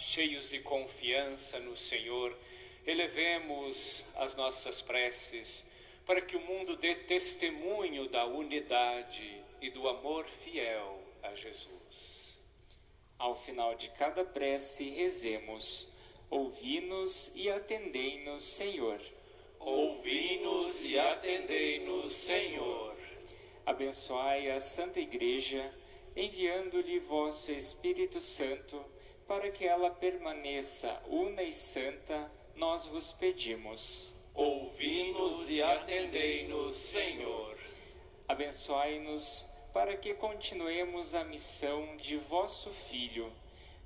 Cheios 0.00 0.48
de 0.48 0.60
confiança 0.60 1.58
no 1.58 1.76
Senhor, 1.76 2.34
elevemos 2.86 4.02
as 4.16 4.34
nossas 4.34 4.80
preces 4.80 5.62
para 6.06 6.22
que 6.22 6.36
o 6.36 6.40
mundo 6.40 6.74
dê 6.74 6.94
testemunho 6.94 8.08
da 8.08 8.24
unidade 8.24 9.44
e 9.60 9.68
do 9.70 9.86
amor 9.86 10.26
fiel 10.42 10.98
a 11.22 11.34
Jesus. 11.34 12.34
Ao 13.18 13.36
final 13.36 13.74
de 13.74 13.90
cada 13.90 14.24
prece, 14.24 14.88
rezemos: 14.88 15.92
Ouvi-nos 16.30 17.30
e 17.34 17.50
atendei-nos, 17.50 18.42
Senhor. 18.42 19.00
Ouvi-nos 19.58 20.82
e 20.86 20.98
atendei-nos, 20.98 22.06
Senhor. 22.06 22.96
Abençoai 23.66 24.50
a 24.50 24.58
Santa 24.58 24.98
Igreja, 24.98 25.70
enviando-lhe 26.16 26.98
vosso 27.00 27.52
Espírito 27.52 28.18
Santo, 28.18 28.82
para 29.30 29.48
que 29.48 29.64
ela 29.64 29.90
permaneça 29.90 31.00
una 31.06 31.40
e 31.44 31.52
santa, 31.52 32.28
nós 32.56 32.84
vos 32.86 33.12
pedimos. 33.12 34.12
Ouvi-nos 34.34 35.48
e 35.48 35.62
atendei-nos, 35.62 36.74
Senhor. 36.74 37.56
Abençoai-nos 38.26 39.44
para 39.72 39.96
que 39.96 40.14
continuemos 40.14 41.14
a 41.14 41.22
missão 41.22 41.96
de 41.96 42.16
vosso 42.16 42.70
Filho, 42.70 43.32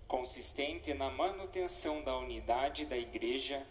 consistente 0.09 0.95
na 0.95 1.11
manutenção 1.11 2.01
da 2.01 2.17
unidade 2.17 2.87
da 2.87 2.97
Igreja 2.97 3.67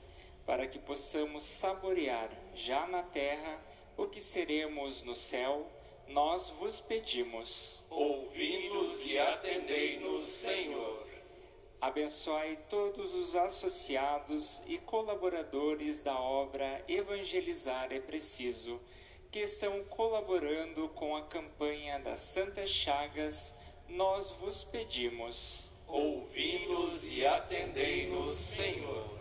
para 0.46 0.68
que 0.68 0.78
possamos 0.78 1.44
saborear 1.44 2.30
já 2.54 2.86
na 2.86 3.02
terra 3.02 3.60
o 3.98 4.06
que 4.06 4.22
seremos 4.22 5.02
no 5.02 5.16
céu, 5.16 5.66
nós 6.08 6.52
vos 6.52 6.80
pedimos. 6.80 7.82
Ouvi-nos 7.90 9.04
e 9.08 9.18
atendei-nos, 9.18 10.22
Senhor. 10.22 11.03
Abençoai 11.84 12.58
todos 12.70 13.14
os 13.14 13.36
associados 13.36 14.64
e 14.68 14.78
colaboradores 14.78 16.00
da 16.00 16.18
obra 16.18 16.82
Evangelizar 16.88 17.92
é 17.92 18.00
Preciso, 18.00 18.80
que 19.30 19.40
estão 19.40 19.84
colaborando 19.90 20.88
com 20.96 21.14
a 21.14 21.24
campanha 21.24 22.00
das 22.00 22.22
Santas 22.22 22.70
Chagas, 22.70 23.60
nós 23.90 24.32
vos 24.32 24.64
pedimos. 24.64 25.74
Ouvi-nos 25.86 27.04
e 27.12 27.26
atendei-nos, 27.26 28.32
Senhor. 28.32 29.20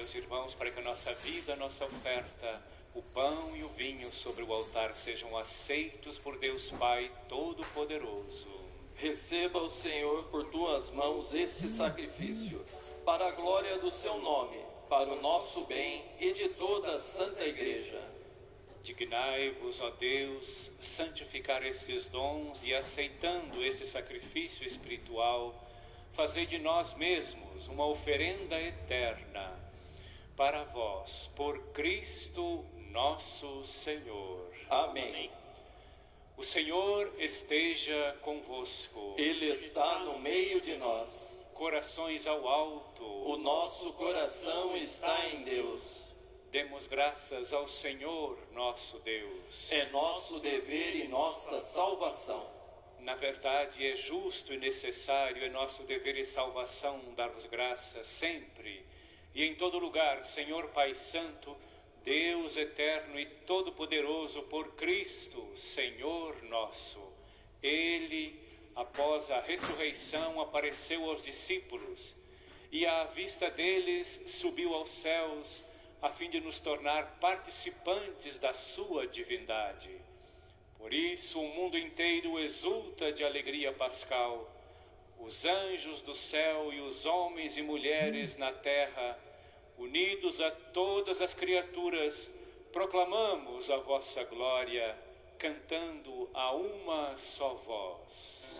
meus 0.03 0.15
irmãos, 0.15 0.53
para 0.53 0.69
que 0.69 0.79
a 0.81 0.83
nossa 0.83 1.13
vida, 1.13 1.53
a 1.53 1.55
nossa 1.55 1.85
oferta, 1.85 2.61
o 2.93 3.01
pão 3.01 3.55
e 3.55 3.63
o 3.63 3.69
vinho 3.69 4.11
sobre 4.11 4.43
o 4.43 4.51
altar 4.51 4.93
sejam 4.93 5.37
aceitos 5.37 6.17
por 6.17 6.37
Deus 6.37 6.69
Pai 6.71 7.09
Todo-Poderoso. 7.29 8.49
Receba 8.97 9.59
o 9.59 9.69
Senhor 9.69 10.25
por 10.25 10.49
tuas 10.51 10.89
mãos 10.89 11.33
este 11.33 11.69
sacrifício, 11.69 12.61
para 13.05 13.29
a 13.29 13.31
glória 13.31 13.77
do 13.77 13.89
seu 13.89 14.17
nome, 14.19 14.57
para 14.89 15.09
o 15.09 15.21
nosso 15.21 15.63
bem 15.67 16.03
e 16.19 16.33
de 16.33 16.49
toda 16.49 16.95
a 16.95 16.99
Santa 16.99 17.45
Igreja. 17.45 18.01
Dignai-vos, 18.83 19.79
ó 19.79 19.89
Deus, 19.91 20.69
santificar 20.81 21.65
esses 21.65 22.07
dons 22.07 22.61
e 22.61 22.75
aceitando 22.75 23.63
esse 23.63 23.85
sacrifício 23.85 24.67
espiritual, 24.67 25.65
fazei 26.11 26.45
de 26.45 26.59
nós 26.59 26.93
mesmos 26.95 27.69
uma 27.69 27.87
oferenda 27.87 28.59
eterna 28.59 29.32
para 30.43 30.65
vós, 30.65 31.31
por 31.37 31.57
Cristo 31.71 32.65
nosso 32.91 33.63
Senhor. 33.63 34.51
Amém. 34.69 35.31
O 36.35 36.43
Senhor 36.43 37.13
esteja 37.17 38.17
convosco. 38.21 39.15
Ele 39.17 39.53
está 39.53 39.99
no 39.99 40.19
meio 40.19 40.59
de 40.59 40.75
nós. 40.75 41.33
Corações 41.53 42.27
ao 42.27 42.45
alto. 42.45 43.05
O 43.05 43.37
nosso 43.37 43.93
coração 43.93 44.75
está 44.75 45.29
em 45.29 45.45
Deus. 45.45 46.11
Demos 46.51 46.87
graças 46.87 47.53
ao 47.53 47.69
Senhor, 47.69 48.37
nosso 48.51 48.99
Deus. 48.99 49.71
É 49.71 49.85
nosso 49.91 50.41
dever 50.41 50.93
e 50.97 51.07
nossa 51.07 51.57
salvação. 51.57 52.45
Na 52.99 53.15
verdade, 53.15 53.87
é 53.87 53.95
justo 53.95 54.53
e 54.53 54.57
necessário, 54.57 55.41
é 55.41 55.49
nosso 55.49 55.83
dever 55.83 56.17
e 56.17 56.25
salvação 56.25 56.99
dar-vos 57.15 57.45
graças 57.45 58.05
sempre 58.07 58.85
e 59.33 59.43
em 59.43 59.55
todo 59.55 59.79
lugar, 59.79 60.23
Senhor 60.25 60.67
Pai 60.69 60.93
Santo, 60.93 61.57
Deus 62.03 62.57
eterno 62.57 63.19
e 63.19 63.25
todo-poderoso, 63.25 64.43
por 64.43 64.75
Cristo, 64.75 65.47
Senhor 65.55 66.43
nosso. 66.43 67.01
Ele, 67.61 68.39
após 68.75 69.31
a 69.31 69.39
ressurreição, 69.39 70.41
apareceu 70.41 71.09
aos 71.09 71.23
discípulos 71.23 72.13
e, 72.71 72.85
à 72.85 73.05
vista 73.05 73.49
deles, 73.49 74.23
subiu 74.27 74.73
aos 74.73 74.89
céus, 74.89 75.65
a 76.01 76.09
fim 76.09 76.29
de 76.29 76.41
nos 76.41 76.59
tornar 76.59 77.19
participantes 77.21 78.37
da 78.37 78.53
Sua 78.53 79.07
divindade. 79.07 79.89
Por 80.77 80.93
isso, 80.93 81.39
o 81.39 81.47
mundo 81.55 81.77
inteiro 81.77 82.37
exulta 82.37 83.13
de 83.13 83.23
alegria 83.23 83.71
pascal. 83.71 84.51
Os 85.25 85.45
anjos 85.45 86.01
do 86.01 86.13
céu 86.13 86.73
e 86.73 86.81
os 86.81 87.05
homens 87.05 87.57
e 87.57 87.61
mulheres 87.61 88.35
na 88.35 88.51
terra, 88.51 89.17
unidos 89.77 90.41
a 90.41 90.51
todas 90.51 91.21
as 91.21 91.33
criaturas, 91.33 92.29
proclamamos 92.73 93.69
a 93.71 93.77
vossa 93.77 94.21
glória, 94.25 94.97
cantando 95.39 96.29
a 96.33 96.51
uma 96.53 97.17
só 97.17 97.53
voz. 97.53 98.59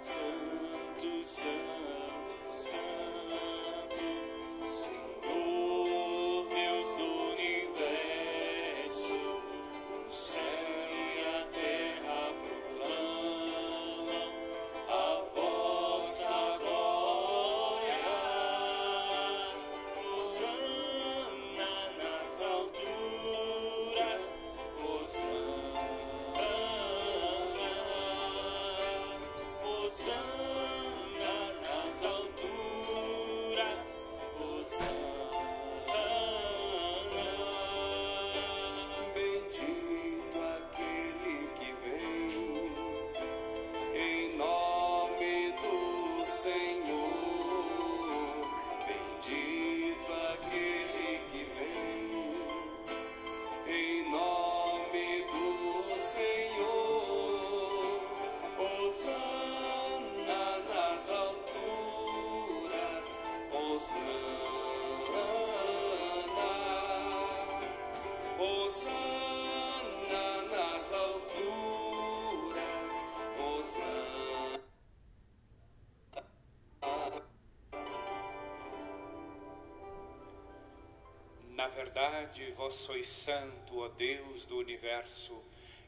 Santo, 0.00 1.26
Santo, 1.26 2.54
Santo, 2.54 3.05
verdade, 81.86 82.52
vós 82.56 82.74
sois 82.74 83.06
santo, 83.06 83.78
ó 83.78 83.88
Deus 83.88 84.44
do 84.44 84.58
universo, 84.58 85.40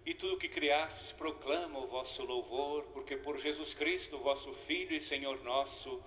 e 0.07 0.15
tudo 0.15 0.39
que 0.39 0.49
criastes 0.49 1.11
proclama 1.11 1.81
o 1.81 1.89
vosso 1.89 2.25
louvor, 2.25 2.85
porque 2.93 3.17
por 3.17 3.37
Jesus 3.37 3.75
Cristo, 3.75 4.17
vosso 4.19 4.53
Filho 4.69 4.95
e 4.95 5.01
Senhor 5.01 5.43
nosso, 5.43 6.01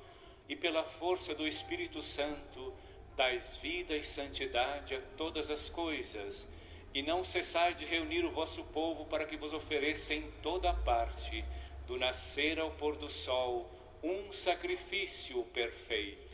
e 0.48 0.56
pela 0.56 0.86
força 0.86 1.36
do 1.36 1.46
Espírito 1.46 2.02
Santo, 2.02 2.74
dais 3.18 3.58
vida 3.58 3.96
e 3.98 4.04
santidade 4.04 4.96
a 4.96 5.02
todas 5.18 5.50
as 5.50 5.70
coisas, 5.70 6.48
e 6.94 7.02
não 7.02 7.22
cessais 7.22 7.78
de 7.78 7.84
reunir 7.84 8.24
o 8.24 8.32
vosso 8.32 8.64
povo 8.64 9.06
para 9.06 9.26
que 9.26 9.36
vos 9.36 9.52
ofereça 9.52 10.14
em 10.14 10.32
toda 10.42 10.74
parte, 10.74 11.44
do 11.86 11.98
nascer 11.98 12.60
ao 12.60 12.72
pôr 12.72 12.96
do 12.96 13.10
sol, 13.10 13.70
um 14.02 14.32
sacrifício 14.32 15.44
perfeito. 15.54 16.31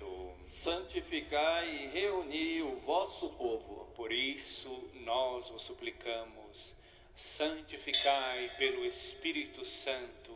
Santificai 0.57 1.69
e 1.69 1.87
reuni 1.99 2.63
o 2.63 2.77
vosso 2.77 3.29
povo. 3.29 3.85
Por 3.95 4.11
isso, 4.11 4.89
nós 5.05 5.49
vos 5.49 5.61
suplicamos, 5.61 6.73
santificai 7.15 8.49
pelo 8.57 8.83
Espírito 8.83 9.63
Santo 9.63 10.35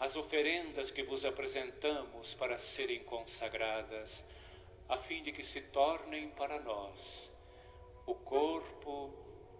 as 0.00 0.16
oferendas 0.16 0.90
que 0.90 1.04
vos 1.04 1.24
apresentamos 1.24 2.34
para 2.34 2.58
serem 2.58 2.98
consagradas, 3.04 4.24
a 4.88 4.96
fim 4.96 5.22
de 5.22 5.30
que 5.30 5.44
se 5.44 5.60
tornem 5.60 6.30
para 6.30 6.58
nós 6.58 7.30
o 8.06 8.14
corpo 8.14 9.14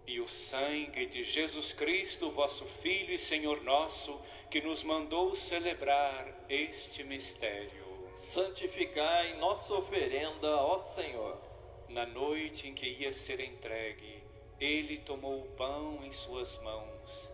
e 0.05 0.19
o 0.19 0.27
sangue 0.27 1.05
de 1.05 1.23
Jesus 1.23 1.71
Cristo, 1.71 2.31
vosso 2.31 2.65
Filho 2.65 3.13
e 3.13 3.17
Senhor 3.17 3.63
nosso, 3.63 4.21
que 4.49 4.59
nos 4.59 4.83
mandou 4.83 5.37
celebrar 5.37 6.45
este 6.49 7.01
mistério. 7.01 7.90
Santificai 8.15 9.33
nossa 9.37 9.73
oferenda, 9.73 10.55
ó 10.57 10.79
Senhor. 10.79 11.37
Na 11.89 12.05
noite 12.05 12.67
em 12.67 12.73
que 12.73 12.87
ia 12.87 13.13
ser 13.13 13.39
entregue, 13.39 14.23
ele 14.59 14.99
tomou 14.99 15.41
o 15.41 15.51
pão 15.57 15.99
em 16.03 16.11
suas 16.11 16.57
mãos, 16.59 17.29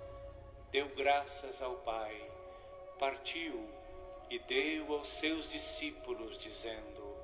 deu 0.72 0.88
graças 0.96 1.62
ao 1.62 1.76
Pai, 1.76 2.20
partiu 2.98 3.70
e 4.30 4.40
deu 4.40 4.94
aos 4.94 5.08
seus 5.08 5.50
discípulos, 5.50 6.40
dizendo: 6.40 7.16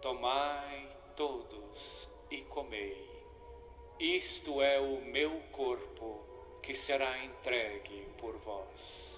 Tomai 0.00 0.88
todos 1.14 2.08
e 2.30 2.38
comei. 2.42 3.06
Isto 4.00 4.62
é 4.62 4.80
o 4.80 5.00
meu 5.00 5.40
corpo 5.52 6.24
que 6.62 6.74
será 6.74 7.24
entregue 7.24 8.06
por 8.18 8.36
vós. 8.38 9.17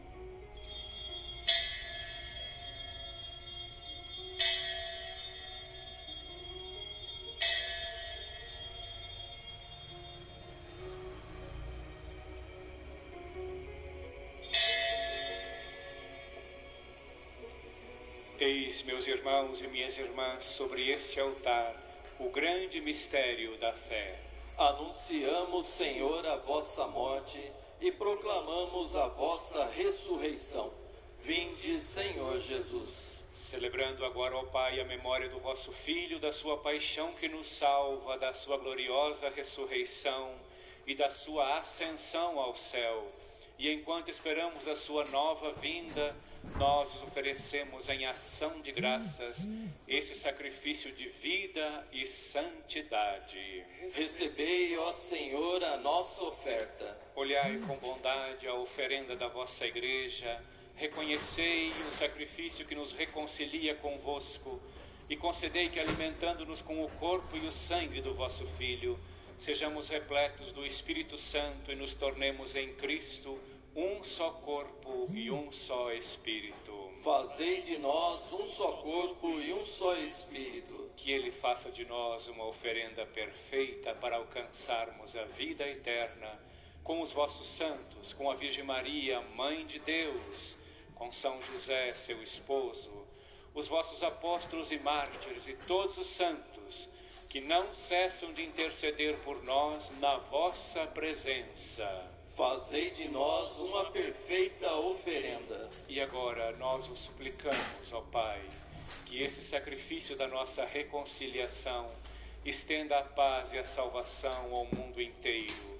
Eis 18.81 18.87
meus 18.87 19.05
irmãos 19.05 19.61
e 19.61 19.67
minhas 19.67 19.95
irmãs, 19.95 20.43
sobre 20.43 20.89
este 20.89 21.19
altar, 21.19 21.75
o 22.19 22.29
grande 22.29 22.81
mistério 22.81 23.55
da 23.57 23.71
fé. 23.73 24.19
Anunciamos, 24.57 25.67
Senhor, 25.67 26.25
a 26.25 26.37
vossa 26.37 26.87
morte 26.87 27.39
e 27.79 27.91
proclamamos 27.91 28.95
a 28.95 29.07
vossa 29.07 29.65
ressurreição. 29.65 30.73
Vinde, 31.21 31.77
Senhor 31.77 32.41
Jesus. 32.41 33.19
Celebrando 33.35 34.03
agora, 34.03 34.35
ó 34.35 34.45
Pai, 34.45 34.79
a 34.79 34.85
memória 34.85 35.29
do 35.29 35.39
vosso 35.39 35.71
Filho, 35.71 36.19
da 36.19 36.33
sua 36.33 36.57
paixão 36.57 37.13
que 37.13 37.27
nos 37.27 37.45
salva, 37.45 38.17
da 38.17 38.33
sua 38.33 38.57
gloriosa 38.57 39.29
ressurreição 39.29 40.33
e 40.87 40.95
da 40.95 41.11
sua 41.11 41.59
ascensão 41.59 42.39
ao 42.39 42.55
céu. 42.55 43.05
E 43.59 43.71
enquanto 43.71 44.09
esperamos 44.09 44.67
a 44.67 44.75
sua 44.75 45.05
nova 45.05 45.51
vinda, 45.51 46.15
nós 46.57 46.93
os 46.95 47.03
oferecemos 47.03 47.87
em 47.89 48.05
ação 48.05 48.61
de 48.61 48.71
graças 48.71 49.47
esse 49.87 50.15
sacrifício 50.15 50.91
de 50.93 51.09
vida 51.09 51.87
e 51.91 52.05
santidade. 52.05 53.63
Recebei, 53.93 54.77
ó 54.77 54.91
Senhor, 54.91 55.63
a 55.63 55.77
nossa 55.77 56.23
oferta. 56.23 56.97
Olhai 57.15 57.57
com 57.67 57.77
bondade 57.77 58.47
a 58.47 58.53
oferenda 58.53 59.15
da 59.15 59.27
vossa 59.27 59.65
igreja, 59.65 60.41
reconhecei 60.75 61.69
o 61.69 61.91
sacrifício 61.97 62.65
que 62.65 62.75
nos 62.75 62.91
reconcilia 62.91 63.75
convosco 63.75 64.61
e 65.09 65.15
concedei 65.15 65.69
que, 65.69 65.79
alimentando-nos 65.79 66.61
com 66.61 66.83
o 66.83 66.89
corpo 66.91 67.35
e 67.35 67.45
o 67.47 67.51
sangue 67.51 68.01
do 68.01 68.13
vosso 68.13 68.45
Filho, 68.57 68.99
sejamos 69.37 69.89
repletos 69.89 70.51
do 70.51 70.65
Espírito 70.65 71.17
Santo 71.17 71.71
e 71.71 71.75
nos 71.75 71.93
tornemos 71.93 72.55
em 72.55 72.73
Cristo 72.75 73.39
um 73.75 74.03
só 74.03 74.31
corpo 74.31 75.07
e 75.13 75.31
um 75.31 75.51
só 75.51 75.91
Espírito. 75.93 76.91
Fazei 77.03 77.61
de 77.61 77.77
nós 77.77 78.31
um 78.33 78.47
só 78.47 78.73
corpo 78.73 79.39
e 79.39 79.53
um 79.53 79.65
só 79.65 79.95
Espírito. 79.95 80.91
Que 80.97 81.11
Ele 81.11 81.31
faça 81.31 81.71
de 81.71 81.85
nós 81.85 82.27
uma 82.27 82.45
oferenda 82.45 83.05
perfeita 83.05 83.95
para 83.95 84.17
alcançarmos 84.17 85.15
a 85.15 85.23
vida 85.23 85.67
eterna 85.67 86.39
com 86.83 87.01
os 87.01 87.13
vossos 87.13 87.47
santos, 87.47 88.11
com 88.13 88.29
a 88.29 88.35
Virgem 88.35 88.63
Maria, 88.63 89.21
Mãe 89.35 89.65
de 89.65 89.79
Deus, 89.79 90.57
com 90.95 91.11
São 91.11 91.41
José, 91.41 91.93
seu 91.93 92.21
esposo, 92.21 93.07
os 93.53 93.67
vossos 93.67 94.03
apóstolos 94.03 94.71
e 94.71 94.79
mártires 94.79 95.47
e 95.47 95.53
todos 95.53 95.97
os 95.97 96.07
santos 96.07 96.89
que 97.29 97.39
não 97.39 97.73
cessam 97.73 98.33
de 98.33 98.43
interceder 98.43 99.17
por 99.19 99.41
nós 99.43 99.89
na 99.99 100.17
vossa 100.17 100.85
presença. 100.87 102.10
Fazei 102.41 102.89
de 102.89 103.07
nós 103.07 103.55
uma 103.59 103.91
perfeita 103.91 104.73
oferenda. 104.73 105.69
E 105.87 106.01
agora 106.01 106.51
nós 106.53 106.89
o 106.89 106.95
suplicamos, 106.95 107.93
ó 107.93 108.01
Pai, 108.01 108.41
que 109.05 109.21
esse 109.21 109.43
sacrifício 109.43 110.17
da 110.17 110.27
nossa 110.27 110.65
reconciliação 110.65 111.85
estenda 112.43 112.97
a 112.97 113.03
paz 113.03 113.53
e 113.53 113.59
a 113.59 113.63
salvação 113.63 114.55
ao 114.55 114.65
mundo 114.65 114.99
inteiro. 114.99 115.79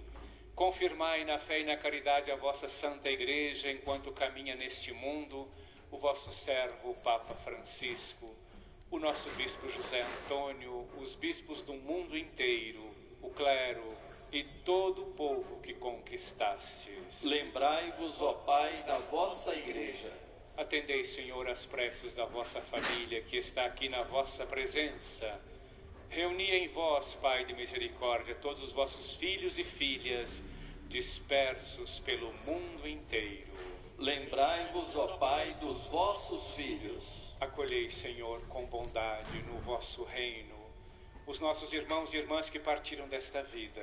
Confirmai 0.53 1.26
na 1.26 1.39
fé 1.39 1.62
e 1.62 1.64
na 1.64 1.76
caridade 1.78 2.30
a 2.30 2.36
vossa 2.36 2.70
Santa 2.70 3.09
Igreja 3.09 3.72
enquanto 3.72 4.12
caminha 4.12 4.55
neste 4.55 4.93
mundo 4.93 5.49
o 5.89 5.97
vosso 5.97 6.32
servo, 6.32 6.91
o 6.91 6.95
Papa 7.01 7.34
Francisco, 7.43 8.36
o 8.91 8.99
nosso 8.99 9.32
Bispo 9.32 9.68
José 9.68 10.01
Antônio, 10.01 10.88
os 10.99 11.16
bispos 11.16 11.64
do 11.64 11.74
mundo 11.74 12.16
inteiro, 12.16 12.88
o 13.20 13.32
clero 13.32 14.11
e 14.32 14.44
todo 14.66 15.04
o 15.04 15.14
povo 15.14 15.60
que 15.62 15.74
conquistastes. 15.74 17.22
Lembrai-vos, 17.24 18.22
ó 18.22 18.34
Pai, 18.34 18.84
da 18.84 18.98
vossa 18.98 19.54
Igreja. 19.54 20.12
Atendei, 20.56 21.06
Senhor, 21.06 21.48
as 21.50 21.66
preces 21.66 22.14
da 22.14 22.26
vossa 22.26 22.62
família 22.62 23.22
que 23.22 23.38
está 23.38 23.66
aqui 23.66 23.90
na 23.90 24.04
vossa 24.04 24.46
presença. 24.46 25.40
Reuni 26.10 26.52
em 26.52 26.68
vós, 26.70 27.14
Pai 27.16 27.46
de 27.46 27.54
misericórdia, 27.54 28.36
todos 28.36 28.64
os 28.64 28.72
vossos 28.72 29.16
filhos 29.16 29.58
e 29.58 29.64
filhas 29.64 30.42
dispersos 30.88 32.00
pelo 32.00 32.34
mundo 32.46 32.88
inteiro. 32.88 33.52
Lembrai-vos, 33.98 34.96
ó 34.96 35.18
Pai, 35.18 35.54
dos 35.60 35.88
vossos 35.88 36.56
filhos. 36.56 37.24
Acolhei, 37.40 37.90
Senhor, 37.90 38.42
com 38.48 38.66
bondade 38.66 39.42
no 39.44 39.60
vosso 39.62 40.04
reino 40.04 40.62
os 41.32 41.40
nossos 41.40 41.72
irmãos 41.72 42.14
e 42.14 42.18
irmãs 42.18 42.50
que 42.50 42.60
partiram 42.60 43.08
desta 43.08 43.42
vida, 43.42 43.82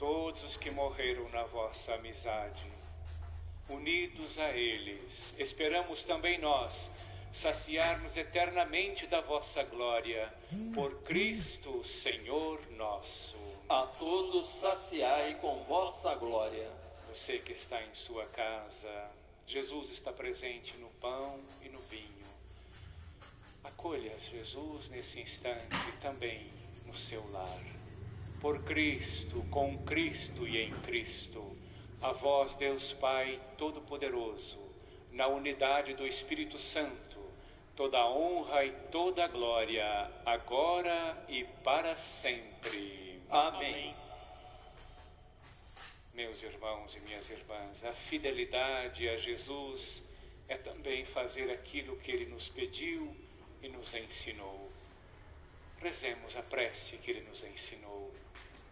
todos 0.00 0.42
os 0.42 0.56
que 0.56 0.70
morreram 0.70 1.28
na 1.28 1.42
vossa 1.42 1.92
amizade. 1.92 2.64
Unidos 3.68 4.38
a 4.38 4.50
eles, 4.50 5.34
esperamos 5.38 6.04
também 6.04 6.38
nós 6.38 6.90
saciar-nos 7.34 8.16
eternamente 8.16 9.06
da 9.06 9.20
vossa 9.20 9.62
glória, 9.62 10.32
por 10.74 11.02
Cristo, 11.02 11.84
Senhor 11.84 12.58
nosso. 12.70 13.36
A 13.68 13.82
todos 13.98 14.48
saciai 14.48 15.34
com 15.34 15.62
vossa 15.64 16.14
glória. 16.14 16.68
Você 17.10 17.38
que 17.38 17.52
está 17.52 17.80
em 17.82 17.94
sua 17.94 18.24
casa, 18.24 19.10
Jesus 19.46 19.90
está 19.90 20.10
presente 20.10 20.74
no 20.78 20.88
pão 20.98 21.38
e 21.62 21.68
no 21.68 21.78
vinho. 21.82 22.26
Acolha 23.62 24.18
Jesus 24.18 24.88
nesse 24.88 25.20
instante 25.20 25.92
também 26.00 26.50
no 26.86 26.96
seu 26.96 27.22
lar. 27.30 27.79
Por 28.40 28.64
Cristo, 28.64 29.44
com 29.50 29.76
Cristo 29.84 30.48
e 30.48 30.56
em 30.56 30.70
Cristo, 30.80 31.54
a 32.00 32.12
vós, 32.12 32.54
Deus 32.54 32.94
Pai 32.94 33.38
Todo-Poderoso, 33.58 34.58
na 35.12 35.26
unidade 35.26 35.92
do 35.92 36.06
Espírito 36.06 36.58
Santo, 36.58 37.18
toda 37.76 37.98
a 37.98 38.10
honra 38.10 38.64
e 38.64 38.72
toda 38.90 39.26
a 39.26 39.28
glória, 39.28 40.10
agora 40.24 41.22
e 41.28 41.44
para 41.62 41.94
sempre. 41.98 43.20
Amém. 43.28 43.94
Meus 46.14 46.42
irmãos 46.42 46.96
e 46.96 47.00
minhas 47.00 47.28
irmãs, 47.28 47.84
a 47.84 47.92
fidelidade 47.92 49.06
a 49.06 49.18
Jesus 49.18 50.02
é 50.48 50.56
também 50.56 51.04
fazer 51.04 51.50
aquilo 51.50 51.96
que 51.96 52.10
ele 52.10 52.26
nos 52.26 52.48
pediu 52.48 53.14
e 53.62 53.68
nos 53.68 53.94
ensinou. 53.94 54.72
Rezemos 55.80 56.36
a 56.36 56.42
prece 56.42 56.96
que 56.96 57.10
ele 57.10 57.22
nos 57.28 57.44
ensinou. 57.44 58.12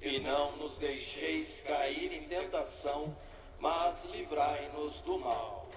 E 0.00 0.20
não 0.20 0.56
nos 0.56 0.78
deixeis 0.78 1.60
cair 1.66 2.12
em 2.12 2.28
tentação, 2.28 3.16
mas 3.58 4.04
livrai-nos 4.04 5.02
do 5.02 5.18
mal. 5.18 5.68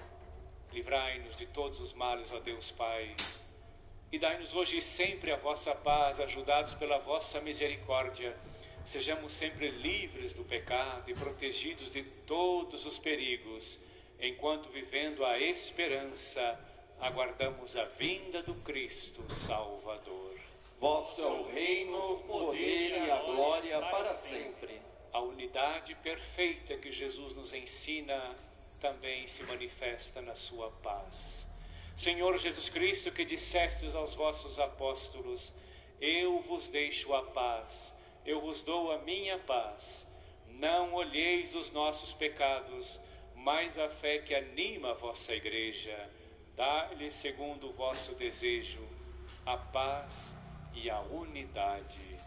Livrai-nos 0.72 1.38
de 1.38 1.48
todos 1.48 1.80
os 1.80 1.92
males, 1.94 2.32
ó 2.32 2.40
Deus 2.40 2.72
Pai. 2.72 3.16
E 4.12 4.20
dai-nos 4.20 4.54
hoje 4.54 4.80
sempre 4.80 5.32
a 5.32 5.38
vossa 5.38 5.74
paz, 5.74 6.20
ajudados 6.20 6.76
pela 6.76 7.00
vossa 7.00 7.42
misericórdia. 7.42 8.38
Sejamos 8.86 9.34
sempre 9.34 9.70
livres 9.70 10.34
do 10.34 10.44
pecado 10.44 11.10
e 11.10 11.14
protegidos 11.16 11.92
de 11.92 12.04
todos 12.04 12.86
os 12.86 13.00
perigos, 13.00 13.80
enquanto 14.20 14.70
vivendo 14.70 15.26
a 15.26 15.40
esperança, 15.40 16.60
aguardamos 17.00 17.76
a 17.76 17.86
vinda 17.86 18.44
do 18.44 18.54
Cristo 18.56 19.24
Salvador. 19.34 20.31
Vosso 20.82 21.22
é 21.22 21.28
o 21.28 21.44
reino, 21.44 22.14
o 22.14 22.18
poder 22.22 23.06
e 23.06 23.12
a 23.12 23.18
glória 23.18 23.80
para 23.82 24.16
sempre. 24.16 24.82
A 25.14 25.20
unidade 25.20 25.94
perfeita 25.94 26.76
que 26.76 26.92
Jesus 26.92 27.36
nos 27.36 27.54
ensina 27.54 28.36
também 28.82 29.28
se 29.28 29.44
manifesta 29.44 30.24
na 30.24 30.34
sua 30.34 30.72
paz. 30.82 31.46
Senhor 31.96 32.36
Jesus 32.40 32.68
Cristo, 32.68 33.12
que 33.12 33.24
dissestes 33.24 33.94
aos 33.94 34.16
vossos 34.16 34.58
apóstolos: 34.58 35.54
Eu 36.02 36.40
vos 36.40 36.68
deixo 36.68 37.14
a 37.14 37.26
paz, 37.26 37.94
eu 38.26 38.42
vos 38.42 38.64
dou 38.64 38.92
a 38.92 38.98
minha 38.98 39.38
paz. 39.38 40.08
Não 40.48 40.96
olheis 40.96 41.54
os 41.54 41.70
nossos 41.70 42.12
pecados, 42.14 43.00
mas 43.36 43.78
a 43.78 43.88
fé 43.88 44.18
que 44.18 44.34
anima 44.34 44.90
a 44.90 44.96
vossa 44.96 45.32
igreja. 45.36 46.10
Dá-lhe, 46.56 47.12
segundo 47.12 47.70
o 47.70 47.74
vosso 47.74 48.16
desejo, 48.16 48.82
a 49.46 49.58
paz 49.58 50.41
e 50.74 50.90
a 50.90 51.00
unidade. 51.02 52.20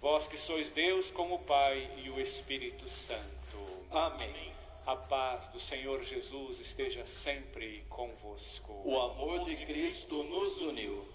Vós 0.00 0.26
que 0.26 0.38
sois 0.38 0.70
Deus 0.70 1.10
como 1.10 1.34
o 1.34 1.44
Pai 1.44 1.90
e 1.98 2.10
o 2.10 2.20
Espírito 2.20 2.88
Santo. 2.88 3.86
Amém. 3.90 4.52
A 4.86 4.96
paz 4.96 5.48
do 5.48 5.60
Senhor 5.60 6.02
Jesus 6.02 6.58
esteja 6.58 7.04
sempre 7.06 7.84
convosco. 7.88 8.72
O 8.84 8.98
amor 8.98 9.44
de 9.44 9.56
Cristo 9.66 10.22
nos 10.24 10.56
uniu. 10.62 11.06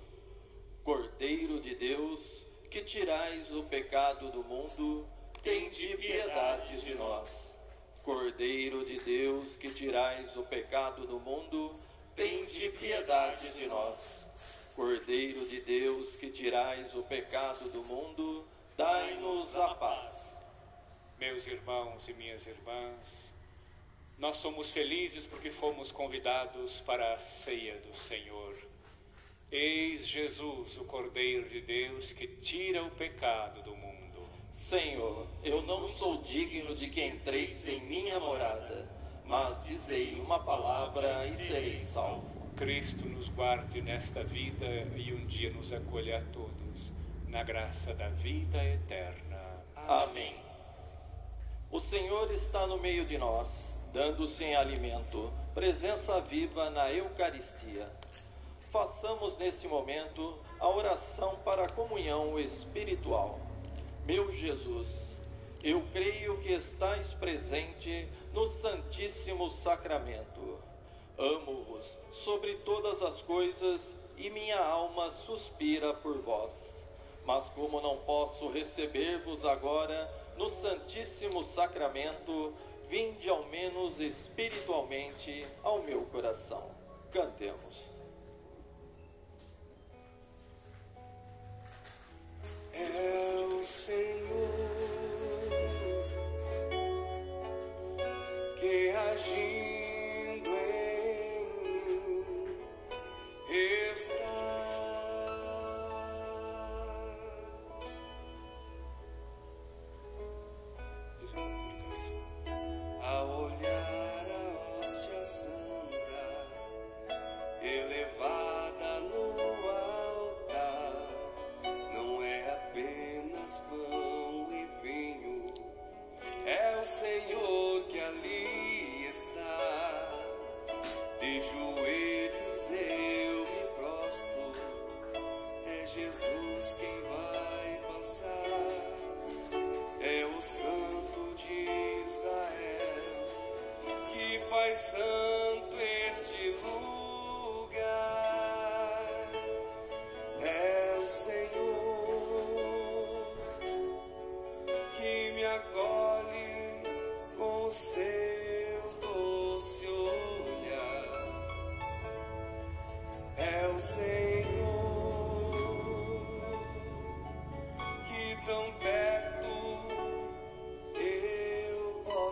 Cordeiro 0.84 1.60
de 1.60 1.74
Deus, 1.76 2.22
que 2.70 2.84
tirais 2.84 3.52
o 3.52 3.64
pecado 3.64 4.30
do 4.30 4.44
mundo, 4.44 5.08
tende 5.42 5.98
piedade 5.98 6.82
de 6.82 6.94
nós. 6.96 7.56
Cordeiro 8.04 8.86
de 8.86 9.00
Deus, 9.00 9.56
que 9.58 9.70
tirais 9.72 10.38
o 10.38 10.44
pecado 10.44 11.08
do 11.08 11.20
mundo, 11.20 11.74
tende 12.16 12.70
piedade 12.70 13.50
de 13.50 13.66
nós. 13.66 14.25
Cordeiro 14.76 15.48
de 15.48 15.62
Deus, 15.62 16.18
que 16.18 16.30
tirais 16.30 16.94
o 16.96 17.04
pecado 17.04 17.70
do 17.70 17.82
mundo, 17.86 18.46
dai-nos 18.76 19.56
a 19.56 19.74
paz. 19.74 20.38
Meus 21.18 21.48
irmãos 21.48 22.06
e 22.10 22.14
minhas 22.14 22.46
irmãs, 22.46 23.34
nós 24.20 24.36
somos 24.36 24.72
felizes 24.72 25.26
porque 25.26 25.50
fomos 25.50 25.94
convidados 25.94 26.82
para 26.82 27.14
a 27.14 27.20
ceia 27.20 27.78
do 27.88 27.96
Senhor. 27.96 28.54
Eis 29.50 30.06
Jesus, 30.06 30.76
o 30.76 30.84
Cordeiro 30.84 31.48
de 31.48 31.62
Deus, 31.62 32.12
que 32.12 32.28
tira 32.28 32.84
o 32.84 32.92
pecado 32.92 33.64
do 33.64 33.74
mundo. 33.78 34.28
Senhor, 34.52 35.26
eu 35.42 35.62
não 35.62 35.88
sou 35.88 36.22
digno 36.22 36.76
de 36.76 36.90
que 36.90 37.02
entreis 37.02 37.66
em 37.66 37.80
minha 37.80 38.20
morada, 38.20 38.90
mas 39.24 39.64
dizei 39.64 40.20
uma 40.20 40.44
palavra 40.44 41.26
e 41.28 41.38
serei 41.38 41.80
salvo. 41.80 42.35
Cristo 42.56 43.06
nos 43.10 43.28
guarde 43.28 43.82
nesta 43.82 44.24
vida 44.24 44.66
e 44.96 45.14
um 45.14 45.26
dia 45.26 45.50
nos 45.52 45.74
acolha 45.74 46.20
a 46.20 46.22
todos, 46.32 46.90
na 47.28 47.44
graça 47.44 47.94
da 47.94 48.08
vida 48.08 48.64
eterna. 48.64 49.42
Amém. 49.76 50.38
O 51.70 51.82
Senhor 51.82 52.32
está 52.32 52.66
no 52.66 52.78
meio 52.78 53.06
de 53.06 53.18
nós, 53.18 53.74
dando-se 53.92 54.46
em 54.46 54.56
alimento, 54.56 55.34
presença 55.54 56.22
viva 56.22 56.70
na 56.70 56.90
Eucaristia. 56.90 57.90
Façamos 58.72 59.38
nesse 59.38 59.68
momento 59.68 60.40
a 60.58 60.70
oração 60.70 61.38
para 61.44 61.66
a 61.66 61.70
comunhão 61.70 62.40
espiritual. 62.40 63.38
Meu 64.06 64.32
Jesus, 64.32 65.18
eu 65.62 65.84
creio 65.92 66.38
que 66.38 66.54
estais 66.54 67.14
presente 67.16 68.08
no 68.34 68.50
Santíssimo 68.50 69.52
Sacramento. 69.52 70.65
Amo-vos 71.18 71.86
sobre 72.12 72.56
todas 72.58 73.02
as 73.02 73.22
coisas 73.22 73.96
e 74.18 74.30
minha 74.30 74.60
alma 74.60 75.10
suspira 75.12 75.94
por 75.94 76.18
vós. 76.22 76.76
Mas 77.26 77.46
como 77.50 77.80
não 77.80 77.98
posso 78.00 78.50
receber-vos 78.50 79.46
agora 79.46 80.14
no 80.38 80.50
Santíssimo 80.50 81.42
Sacramento, 81.42 82.54
vinde 82.90 83.30
ao 83.30 83.46
menos 83.46 84.00
espiritualmente 84.00 85.48
ao 85.64 85.82
meu 85.84 86.02
coração. 86.08 86.70
Cantemos. 87.12 87.85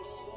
Eu 0.04 0.33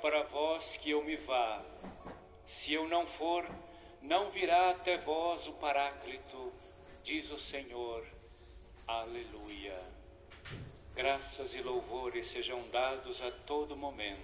para 0.00 0.22
vós 0.24 0.76
que 0.76 0.90
eu 0.90 1.02
me 1.02 1.16
vá. 1.16 1.62
Se 2.46 2.72
eu 2.72 2.88
não 2.88 3.06
for, 3.06 3.46
não 4.00 4.30
virá 4.30 4.70
até 4.70 4.96
vós 4.96 5.46
o 5.46 5.52
Paráclito, 5.54 6.52
diz 7.02 7.30
o 7.30 7.38
Senhor. 7.38 8.06
Aleluia. 8.86 9.78
Graças 10.94 11.54
e 11.54 11.60
louvores 11.60 12.26
sejam 12.26 12.62
dados 12.70 13.20
a 13.20 13.30
todo 13.30 13.76
momento. 13.76 14.18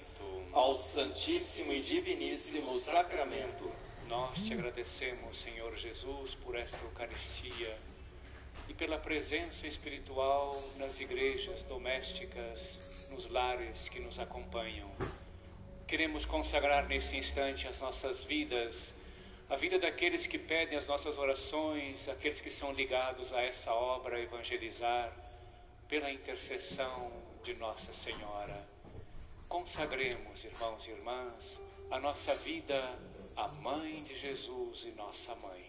Ao 0.52 0.78
Santíssimo 0.78 1.72
e 1.72 1.82
Diviníssimo 1.82 2.72
Sacramento. 2.74 3.70
Nós 4.08 4.44
te 4.44 4.52
agradecemos, 4.52 5.38
Senhor 5.38 5.76
Jesus, 5.76 6.34
por 6.34 6.56
esta 6.56 6.78
Eucaristia 6.84 7.76
e 8.68 8.74
pela 8.74 8.98
presença 8.98 9.66
espiritual 9.66 10.62
nas 10.76 11.00
igrejas 11.00 11.62
domésticas, 11.64 13.08
nos 13.10 13.28
lares 13.28 13.88
que 13.88 14.00
nos 14.00 14.18
acompanham. 14.18 14.90
Queremos 15.94 16.24
consagrar 16.24 16.88
nesse 16.88 17.16
instante 17.16 17.68
as 17.68 17.78
nossas 17.78 18.24
vidas, 18.24 18.92
a 19.48 19.54
vida 19.54 19.78
daqueles 19.78 20.26
que 20.26 20.36
pedem 20.36 20.76
as 20.76 20.88
nossas 20.88 21.16
orações, 21.16 22.08
aqueles 22.08 22.40
que 22.40 22.50
são 22.50 22.72
ligados 22.72 23.32
a 23.32 23.40
essa 23.40 23.72
obra 23.72 24.20
evangelizar, 24.20 25.16
pela 25.88 26.10
intercessão 26.10 27.12
de 27.44 27.54
Nossa 27.54 27.94
Senhora. 27.94 28.60
Consagremos, 29.48 30.42
irmãos 30.42 30.84
e 30.84 30.90
irmãs, 30.90 31.60
a 31.88 32.00
nossa 32.00 32.34
vida 32.34 32.98
à 33.36 33.46
Mãe 33.46 33.94
de 33.94 34.18
Jesus 34.18 34.82
e 34.82 34.90
nossa 34.96 35.32
Mãe. 35.36 35.64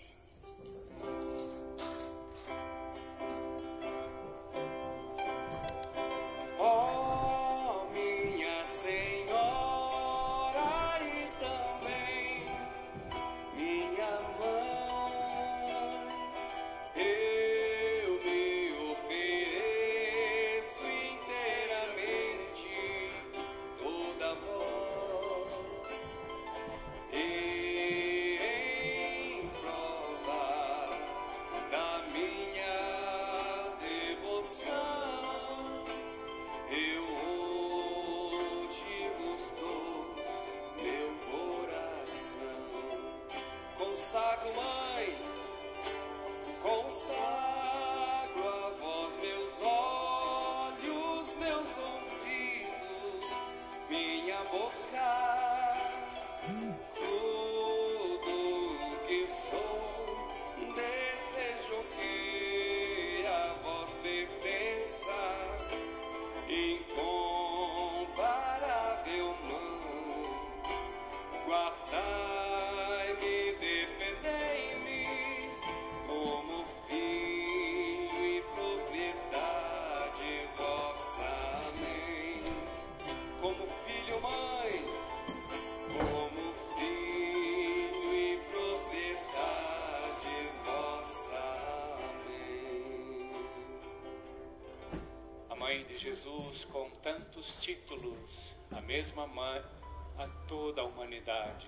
Toda 100.56 100.82
a 100.82 100.86
humanidade. 100.86 101.68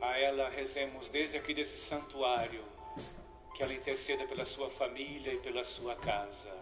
A 0.00 0.16
ela 0.16 0.48
rezemos 0.48 1.08
desde 1.08 1.36
aqui 1.36 1.52
desse 1.52 1.78
santuário, 1.78 2.64
que 3.56 3.62
ela 3.62 3.74
interceda 3.74 4.24
pela 4.24 4.44
sua 4.44 4.70
família 4.70 5.34
e 5.34 5.40
pela 5.40 5.64
sua 5.64 5.96
casa. 5.96 6.52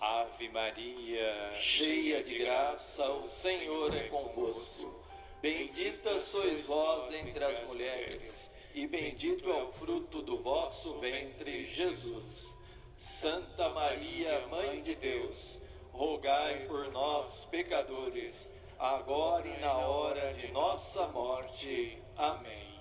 Ave 0.00 0.48
Maria, 0.48 1.54
cheia 1.54 2.22
de 2.24 2.38
graça, 2.38 3.08
o 3.12 3.28
Senhor 3.30 3.94
é 3.94 4.08
convosco. 4.08 5.04
Bendita 5.40 6.20
sois 6.20 6.66
vós 6.66 7.14
entre 7.14 7.44
as 7.44 7.64
mulheres, 7.68 8.50
e 8.74 8.88
bendito 8.88 9.48
é 9.48 9.62
o 9.62 9.72
fruto 9.72 10.20
do 10.20 10.42
vosso 10.42 10.98
ventre, 10.98 11.66
Jesus. 11.66 12.52
Santa 12.98 13.68
Maria, 13.68 14.46
Mãe 14.48 14.82
de 14.82 14.96
Deus, 14.96 15.58
rogai 15.92 16.66
por 16.66 16.90
nós, 16.90 17.44
pecadores, 17.44 18.53
agora 18.84 19.46
e 19.46 19.60
na 19.60 19.72
hora 19.72 20.34
de 20.34 20.52
nossa 20.52 21.06
morte. 21.08 22.02
Amém. 22.16 22.74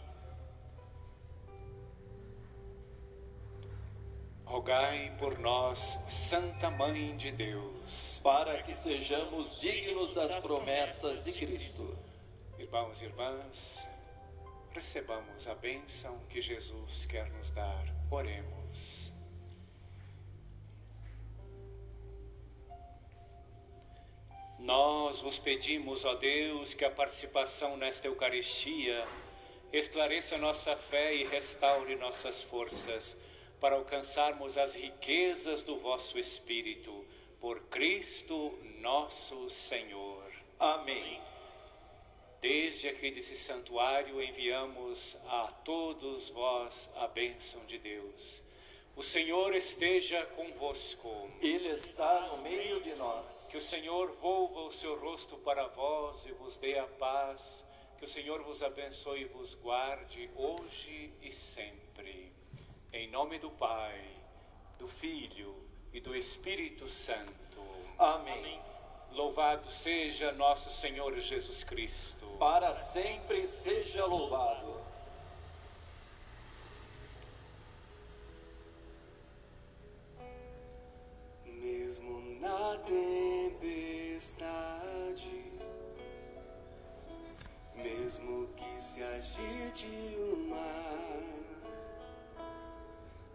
rogai 4.53 5.11
por 5.17 5.39
nós, 5.39 5.99
Santa 6.07 6.69
Mãe 6.69 7.17
de 7.17 7.31
Deus. 7.31 8.19
Para 8.21 8.61
que 8.61 8.75
sejamos 8.75 9.59
dignos 9.59 10.13
das 10.13 10.35
promessas 10.35 11.23
de 11.23 11.31
Cristo. 11.31 11.97
Irmãos 12.59 13.01
e 13.01 13.05
irmãs, 13.05 13.87
recebamos 14.71 15.47
a 15.47 15.55
bênção 15.55 16.19
que 16.29 16.39
Jesus 16.39 17.07
quer 17.07 17.31
nos 17.31 17.49
dar. 17.49 17.83
Oremos. 18.11 19.02
Nós 24.63 25.19
vos 25.19 25.37
pedimos, 25.37 26.05
ó 26.05 26.15
Deus, 26.15 26.73
que 26.73 26.85
a 26.85 26.89
participação 26.89 27.75
nesta 27.75 28.07
Eucaristia 28.07 29.05
esclareça 29.73 30.37
nossa 30.37 30.73
fé 30.77 31.13
e 31.13 31.25
restaure 31.25 31.97
nossas 31.97 32.43
forças 32.43 33.17
para 33.59 33.75
alcançarmos 33.75 34.57
as 34.57 34.73
riquezas 34.73 35.63
do 35.63 35.77
vosso 35.79 36.17
Espírito. 36.17 37.05
Por 37.41 37.59
Cristo 37.63 38.57
nosso 38.79 39.49
Senhor. 39.49 40.31
Amém. 40.57 41.21
Desde 42.39 42.87
aqui 42.87 43.11
desse 43.11 43.35
santuário 43.35 44.23
enviamos 44.23 45.17
a 45.25 45.47
todos 45.65 46.29
vós 46.29 46.89
a 46.95 47.07
bênção 47.07 47.65
de 47.65 47.77
Deus. 47.79 48.41
O 48.95 49.01
Senhor 49.01 49.55
esteja 49.55 50.23
convosco. 50.27 51.31
Ele 51.41 51.69
está 51.69 52.27
no 52.27 52.37
meio 52.43 52.79
de 52.81 52.93
nós. 52.93 53.47
Que 53.49 53.57
o 53.57 53.61
Senhor 53.61 54.11
volva 54.21 54.61
o 54.61 54.71
seu 54.71 54.99
rosto 54.99 55.35
para 55.37 55.67
vós 55.67 56.23
e 56.27 56.31
vos 56.33 56.57
dê 56.57 56.77
a 56.77 56.85
paz. 56.85 57.65
Que 57.97 58.05
o 58.05 58.07
Senhor 58.07 58.43
vos 58.43 58.61
abençoe 58.61 59.21
e 59.21 59.25
vos 59.25 59.55
guarde 59.55 60.29
hoje 60.35 61.11
e 61.23 61.31
sempre. 61.31 62.31
Em 62.91 63.07
nome 63.09 63.39
do 63.39 63.49
Pai, 63.49 63.99
do 64.77 64.87
Filho 64.87 65.55
e 65.91 65.99
do 65.99 66.15
Espírito 66.15 66.87
Santo. 66.87 67.33
Amém. 67.97 68.61
Louvado 69.11 69.71
seja 69.71 70.31
nosso 70.31 70.69
Senhor 70.69 71.19
Jesus 71.19 71.63
Cristo. 71.63 72.27
Para 72.37 72.75
sempre 72.75 73.47
seja 73.47 74.05
louvado. 74.05 74.92
mesmo 81.93 82.39
na 82.39 82.75
tempestade, 83.59 84.33
mesmo 87.75 88.47
que 88.55 88.81
se 88.81 89.03
agite 89.03 89.87
o 90.17 90.49
mar, 90.49 91.21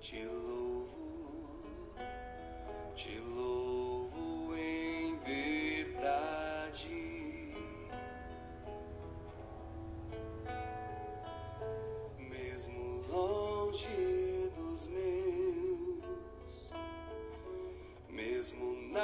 te 0.00 0.24
louvo, 0.24 1.62
te 2.96 3.20
louvo. 3.20 3.67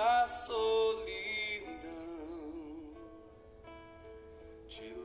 A 0.07 0.27
solidão. 0.27 1.09
Te 4.69 5.04